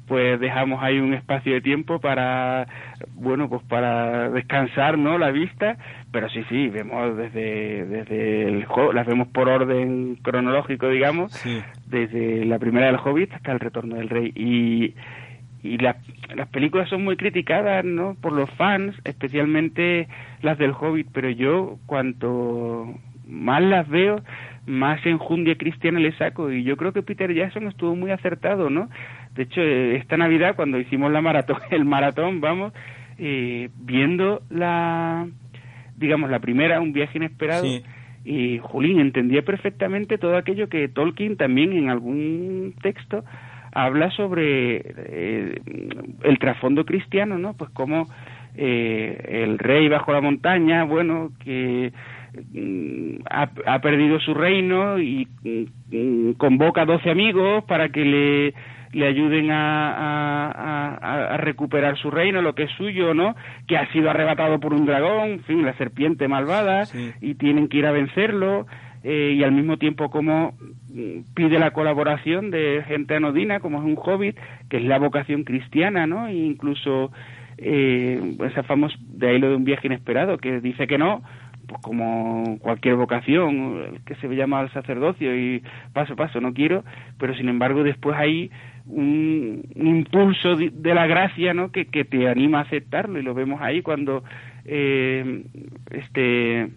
[0.08, 2.68] pues dejamos ahí un espacio de tiempo para
[3.16, 5.78] bueno pues para descansar no la vista.
[6.12, 11.60] Pero sí sí vemos desde desde el las vemos por orden cronológico digamos Sí.
[11.88, 14.32] desde la primera del Hobbit hasta el retorno del rey.
[14.36, 14.93] Y
[15.66, 15.97] y la-
[16.36, 20.07] las películas son muy criticadas no por los fans especialmente
[20.41, 22.93] las del Hobbit pero yo cuanto
[23.28, 24.22] más las veo
[24.68, 26.51] más enjundia cristiana le saco.
[26.51, 28.89] Y yo creo que Peter Jackson estuvo muy acertado no
[29.36, 32.74] de hecho eh, esta Navidad cuando hicimos la maratón el maratón vamos
[33.18, 35.28] eh, viendo la
[35.97, 37.84] digamos la primera un viaje inesperado Sí.
[38.26, 43.24] y Julín entendía perfectamente todo aquello que Tolkien también en algún texto
[43.76, 45.59] habla sobre eh,
[46.23, 47.53] el trasfondo cristiano, ¿no?
[47.53, 48.07] Pues como
[48.55, 51.91] eh, el rey bajo la montaña, bueno, que
[52.53, 55.28] mm, ha, ha perdido su reino y
[55.91, 58.53] mm, convoca a 12 amigos para que le,
[58.93, 60.51] le ayuden a, a-
[60.95, 63.36] a- a recuperar su reino, lo que es suyo, ¿no?
[63.67, 67.11] Que ha sido arrebatado por un dragón, en fin, la serpiente malvada, Sí.
[67.21, 68.67] y tienen que ir a vencerlo,
[69.08, 70.58] eh, y al mismo tiempo como
[70.89, 74.36] mm, pide la colaboración de gente anodina, como es un hobbit,
[74.68, 76.28] que es la vocación cristiana, ¿no?
[76.28, 77.12] E incluso
[77.60, 81.22] eh, esa famosa, de ahí lo de un viaje inesperado, que dice que no,
[81.68, 85.62] pues como cualquier vocación que se llama al sacerdocio y
[85.93, 86.84] paso a paso no quiero,
[87.20, 88.49] pero sin embargo después hay
[88.88, 91.72] un, impulso de, de la gracia ¿no?
[91.72, 94.24] que, que te anima a aceptarlo y lo vemos ahí cuando
[94.66, 95.43] eh,
[95.91, 96.72] este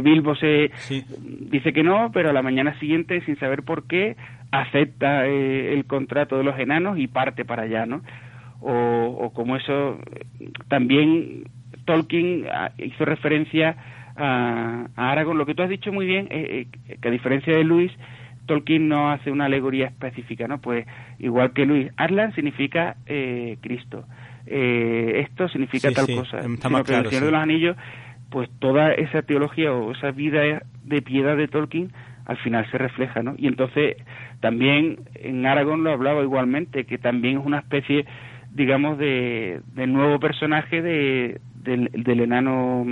[0.00, 1.04] Bilbo se Sí.
[1.50, 4.16] dice que no, pero a la mañana siguiente, sin saber por qué,
[4.50, 8.02] acepta eh, el contrato de los enanos y parte para allá, ¿no?
[8.60, 8.72] O,
[9.20, 11.44] o como eso, eh, también
[11.84, 13.76] Tolkien ah, hizo referencia
[14.16, 15.38] a, a Aragorn.
[15.38, 17.90] Lo que tú has dicho muy bien, eh, eh, que a diferencia de Luis,
[18.46, 20.60] Tolkien no hace una alegoría específica, ¿no?
[20.60, 20.86] Pues
[21.18, 24.04] igual que Luis, Aslan significa eh, Cristo.
[24.46, 26.38] Eh, esto significa Sí, tal sí, cosa.
[26.40, 27.76] está más que el Señor de los Anillos,
[28.32, 31.92] pues toda esa teología o esa vida de piedad de Tolkien
[32.26, 33.34] al final se refleja, ¿no?
[33.38, 33.96] Y entonces
[34.40, 38.04] también en Aragón lo hablaba igualmente, que también es una especie,
[38.52, 42.84] digamos, de, de nuevo personaje de, del, del enano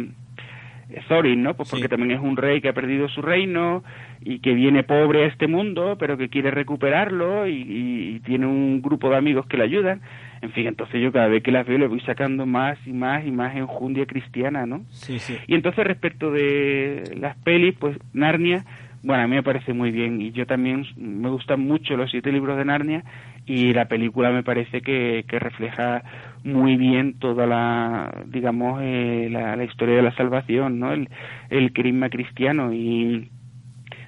[1.08, 1.54] Thorin, ¿no?
[1.54, 1.76] Pues Sí.
[1.76, 3.84] porque también es un rey que ha perdido su reino
[4.20, 8.46] y que viene pobre a este mundo, pero que quiere recuperarlo y, y- y tiene
[8.46, 10.00] un grupo de amigos que le ayudan.
[10.42, 13.26] En fin, entonces yo cada vez que las veo le voy sacando más y más
[13.26, 14.82] y más enjundia cristiana, ¿no?
[14.90, 15.36] Sí, sí.
[15.46, 18.64] Y entonces respecto de las pelis, pues Narnia,
[19.02, 22.32] bueno, a mí me parece muy bien y yo también me gustan mucho los siete
[22.32, 23.04] libros de Narnia
[23.46, 26.02] y la película me parece que, que refleja
[26.44, 30.92] muy bien toda la, digamos, eh, la, la historia de la salvación, ¿no?
[30.92, 31.08] El,
[31.50, 33.30] el carisma cristiano y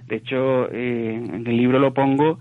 [0.09, 2.39] de hecho eh, en el libro lo pongo,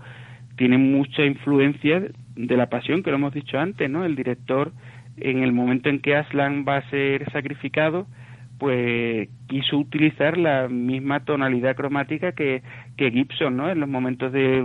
[0.56, 2.02] tiene mucha influencia
[2.36, 4.04] de la pasión que lo hemos dicho antes, ¿no?
[4.04, 4.72] El director
[5.16, 8.06] en el momento en que Aslan va a ser sacrificado,
[8.58, 12.62] pues quiso utilizar la misma tonalidad cromática que,
[12.96, 13.68] que Gibson, ¿no?
[13.68, 14.64] En los momentos de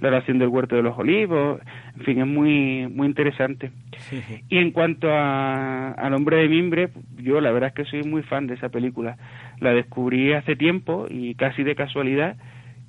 [0.00, 1.60] la oración del huerto de los olivos,
[1.96, 3.70] en fin, es muy muy interesante.
[4.48, 8.22] Y en cuanto a, al hombre de mimbre, yo la verdad es que soy muy
[8.22, 9.16] fan de esa película.
[9.60, 12.36] La descubrí hace tiempo y casi de casualidad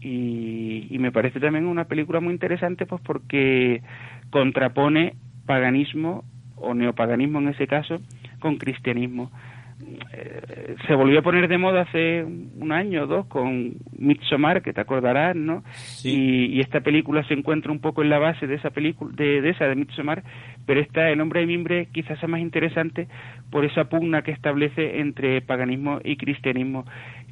[0.02, 3.82] y, y me parece también una película muy interesante pues porque
[4.30, 6.24] contrapone paganismo
[6.56, 8.00] o neopaganismo en ese caso
[8.40, 9.32] con cristianismo.
[10.12, 14.74] Eh, se volvió a poner de moda hace un año o dos con Midsommar, que
[14.74, 15.64] te acordarás, ¿no?
[16.04, 19.42] Y, y esta película se encuentra un poco en la base de esa película, de,
[19.42, 20.24] de esa de Midsommar,
[20.66, 23.08] pero esta, El hombre de mimbre, quizás sea más interesante
[23.50, 26.86] por esa pugna que establece entre paganismo y cristianismo,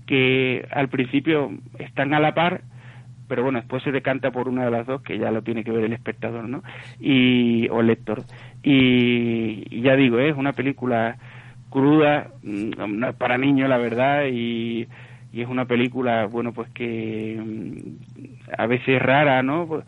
[0.07, 2.61] que al principio están a la par,
[3.27, 5.71] pero bueno, después se decanta por una de las dos, que ya lo tiene que
[5.71, 6.63] ver el espectador, ¿no?
[6.99, 8.23] Y, o el lector.
[8.63, 11.17] Y, y ya digo, es una película
[11.69, 14.87] cruda, mm, para niños, la verdad, y,
[15.33, 19.83] y es una película, bueno, pues que mm, a veces rara, ¿no?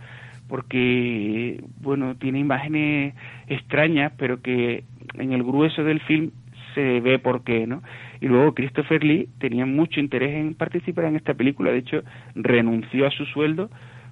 [0.47, 3.13] Porque, bueno, tiene imágenes
[3.47, 6.31] extrañas, pero que en el grueso del film
[6.75, 7.81] se ve por qué, ¿no?
[8.21, 12.03] Y luego Christopher Lee tenía mucho interés en participar en esta película, de hecho
[12.35, 13.69] renunció a su sueldo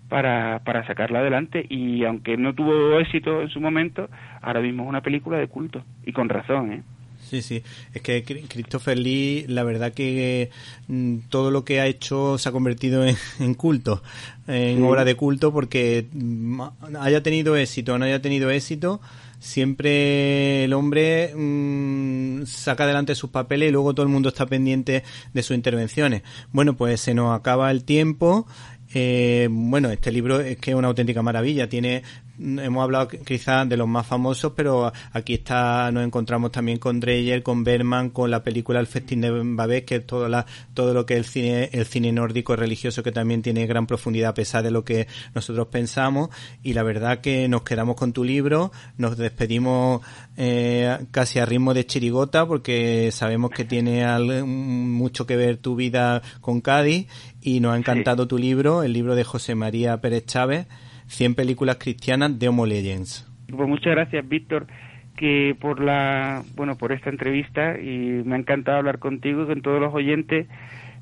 [0.10, 4.10] para, para sacarla adelante y aunque no tuvo éxito en su momento,
[4.42, 6.82] ahora mismo es una película de culto y con razón, ¿eh?
[7.20, 7.62] Sí, sí.
[7.94, 10.50] Es que Christopher Lee, la verdad que
[10.88, 14.02] mm, todo lo que ha hecho se ha convertido en, en culto,
[14.48, 14.82] en Sí.
[14.84, 16.62] obra de culto, porque mm,
[17.02, 19.02] haya tenido éxito o no haya tenido éxito,
[19.40, 25.04] siempre el hombre mm, saca adelante sus papeles y luego todo el mundo está pendiente
[25.34, 26.24] de sus intervenciones.
[26.52, 28.48] Bueno, pues se nos acaba el tiempo.
[28.94, 31.70] Eh, bueno, este libro es que es una auténtica maravilla.
[31.70, 32.04] Tiene,
[32.40, 37.42] hemos hablado quizás de los más famosos, pero aquí está, nos encontramos también con Dreyer,
[37.44, 41.06] con Berman, con la película El festín de Babés, que es todo, la, todo lo
[41.06, 44.64] que es el cine, el cine nórdico religioso que también tiene gran profundidad a pesar
[44.64, 46.30] de lo que nosotros pensamos.
[46.64, 50.02] Y la verdad que nos quedamos con tu libro, nos despedimos
[50.38, 55.76] eh, casi a ritmo de chirigota porque sabemos que tiene al- mucho que ver tu
[55.76, 57.08] vida con Cádiz
[57.42, 60.68] y nos ha encantado tu libro, el libro de José María Pérez Chávez,
[61.08, 63.28] 100 películas cristianas de Homo Legends.
[63.50, 64.68] Pues muchas gracias, Víctor,
[65.16, 69.62] que por la, bueno, por esta entrevista y me ha encantado hablar contigo y con
[69.62, 70.48] todos los oyentes,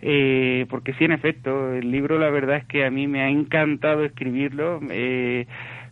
[0.02, 3.30] eh, porque sí, en efecto, el libro la verdad es que a mí me ha
[3.30, 4.80] encantado escribirlo.
[4.90, 5.48] eh,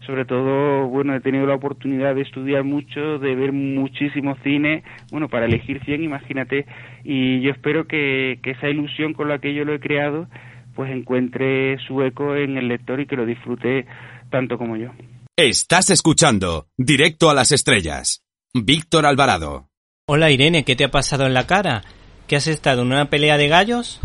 [0.06, 5.30] sobre todo, bueno, he tenido la oportunidad de estudiar mucho, de ver muchísimo cine, bueno,
[5.30, 6.66] para elegir 100, imagínate,
[7.04, 10.28] y yo espero que, que esa ilusión con la que yo lo he creado,
[10.76, 13.86] pues encuentre su eco en el lector y que lo disfrute
[14.30, 14.90] tanto como yo.
[15.36, 18.24] Estás escuchando Directo a las Estrellas.
[18.54, 19.70] Víctor Alvarado.
[20.06, 21.84] Hola Irene, ¿qué te ha pasado en la cara?
[22.28, 24.00] ¿Que has estado en una pelea de gallos?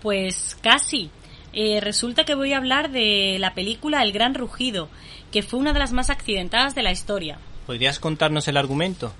[0.00, 1.10] Pues casi.
[1.52, 4.88] Eh, resulta que voy a hablar de la película El Gran Rugido,
[5.32, 7.38] que fue una de las más accidentadas de la historia.
[7.66, 9.12] ¿Podrías contarnos el argumento?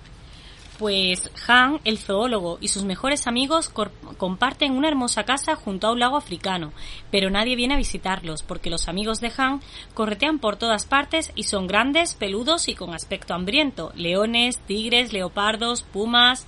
[0.79, 3.68] Pues Han, el zoólogo, y sus mejores amigos
[4.16, 6.72] comparten una hermosa casa junto a un lago africano,
[7.11, 9.61] pero nadie viene a visitarlos porque los amigos de Han
[9.95, 15.83] corretean por todas partes y son grandes, peludos y con aspecto hambriento, leones, tigres, leopardos,
[15.83, 16.47] pumas.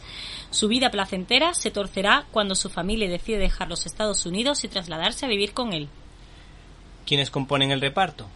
[0.51, 5.26] Su vida placentera se torcerá cuando su familia decide dejar los Estados Unidos y trasladarse
[5.26, 5.89] a vivir con él.
[7.05, 8.28] ¿Quiénes componen el reparto?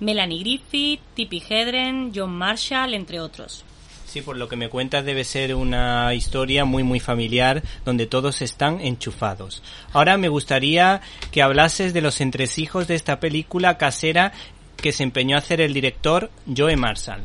[0.00, 3.64] Melanie Griffith, Tippi Hedren, John Marshall, entre otros.
[4.14, 8.42] Sí, por lo que me cuentas debe ser una historia muy muy familiar donde todos
[8.42, 9.60] están enchufados.
[9.92, 11.00] Ahora me gustaría
[11.32, 14.32] que hablases de los entresijos de esta película casera
[14.76, 17.22] que se empeñó a hacer el director Joe Marshall.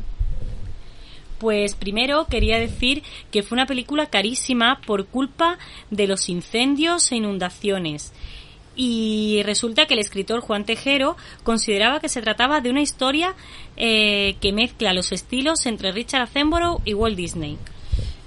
[1.38, 5.58] Pues primero quería decir que fue una película carísima por culpa
[5.92, 8.12] de los incendios e inundaciones.
[8.82, 13.34] Y resulta que el escritor Juan Tejero consideraba que se trataba de una historia
[13.76, 17.58] eh, que mezcla los estilos entre Richard Attenborough y Walt Disney.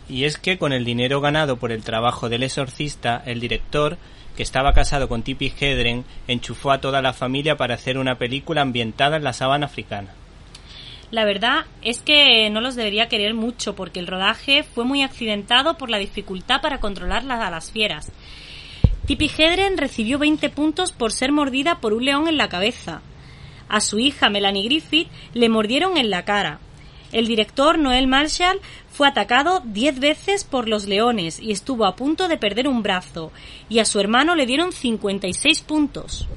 [0.08, 3.98] Y es que con el dinero ganado por el trabajo del exorcista, el director,
[4.38, 8.62] que estaba casado con Tippi Hedren, enchufó a toda la familia para hacer una película
[8.62, 10.14] ambientada en la sabana africana.
[11.10, 15.80] La verdad es que no los debería querer mucho porque el rodaje fue muy accidentado
[15.80, 18.12] por la dificultad para controlar a las fieras.
[19.06, 23.02] Tippi Hedren recibió 20 puntos por ser mordida por un león en la cabeza.
[23.68, 26.60] A su hija Melanie Griffith le mordieron en la cara.
[27.12, 32.28] El director Noel Marshall fue atacado 10 veces por los leones y estuvo a punto
[32.30, 33.32] de perder un brazo.
[33.68, 36.28] Y a su hermano le dieron 56 puntos.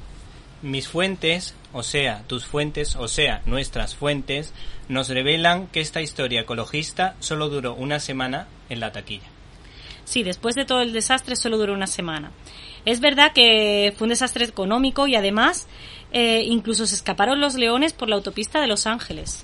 [0.61, 4.53] Mis fuentes, o sea, tus fuentes, o sea, nuestras fuentes,
[4.89, 9.36] nos revelan que esta historia ecologista solo duró una semana en la taquilla.
[10.07, 12.31] Sí, después de todo el desastre solo duró una semana.
[12.85, 15.67] Es verdad que fue un desastre económico y además
[16.13, 19.43] eh, incluso se escaparon los leones por la autopista de Los Ángeles.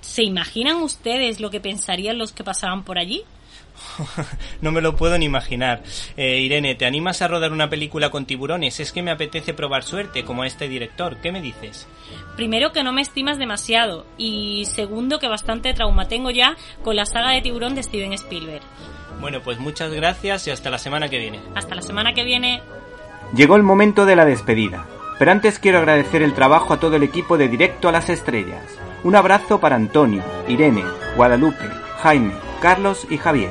[0.00, 3.24] ¿Se imaginan ustedes lo que pensarían los que pasaban por allí?
[4.60, 5.82] no me lo puedo ni imaginar.
[6.16, 8.80] Eh, Irene, ¿te animas a rodar una película con tiburones?
[8.80, 11.16] Es que me apetece probar suerte, como a este director.
[11.16, 11.86] ¿Qué me dices?
[12.36, 17.06] Primero que no me estimas demasiado y segundo que bastante trauma tengo ya con la
[17.06, 18.62] saga de tiburón de Steven Spielberg.
[19.20, 21.40] Bueno, pues muchas gracias y hasta la semana que viene.
[21.54, 22.62] Hasta la semana que viene.
[23.34, 24.86] Llegó el momento de la despedida,
[25.18, 28.64] pero antes quiero agradecer el trabajo a todo el equipo de Directo a las Estrellas.
[29.02, 30.84] Un abrazo para Antonio, Irene,
[31.16, 31.68] Guadalupe,
[32.02, 33.50] Jaime, Carlos y Javier,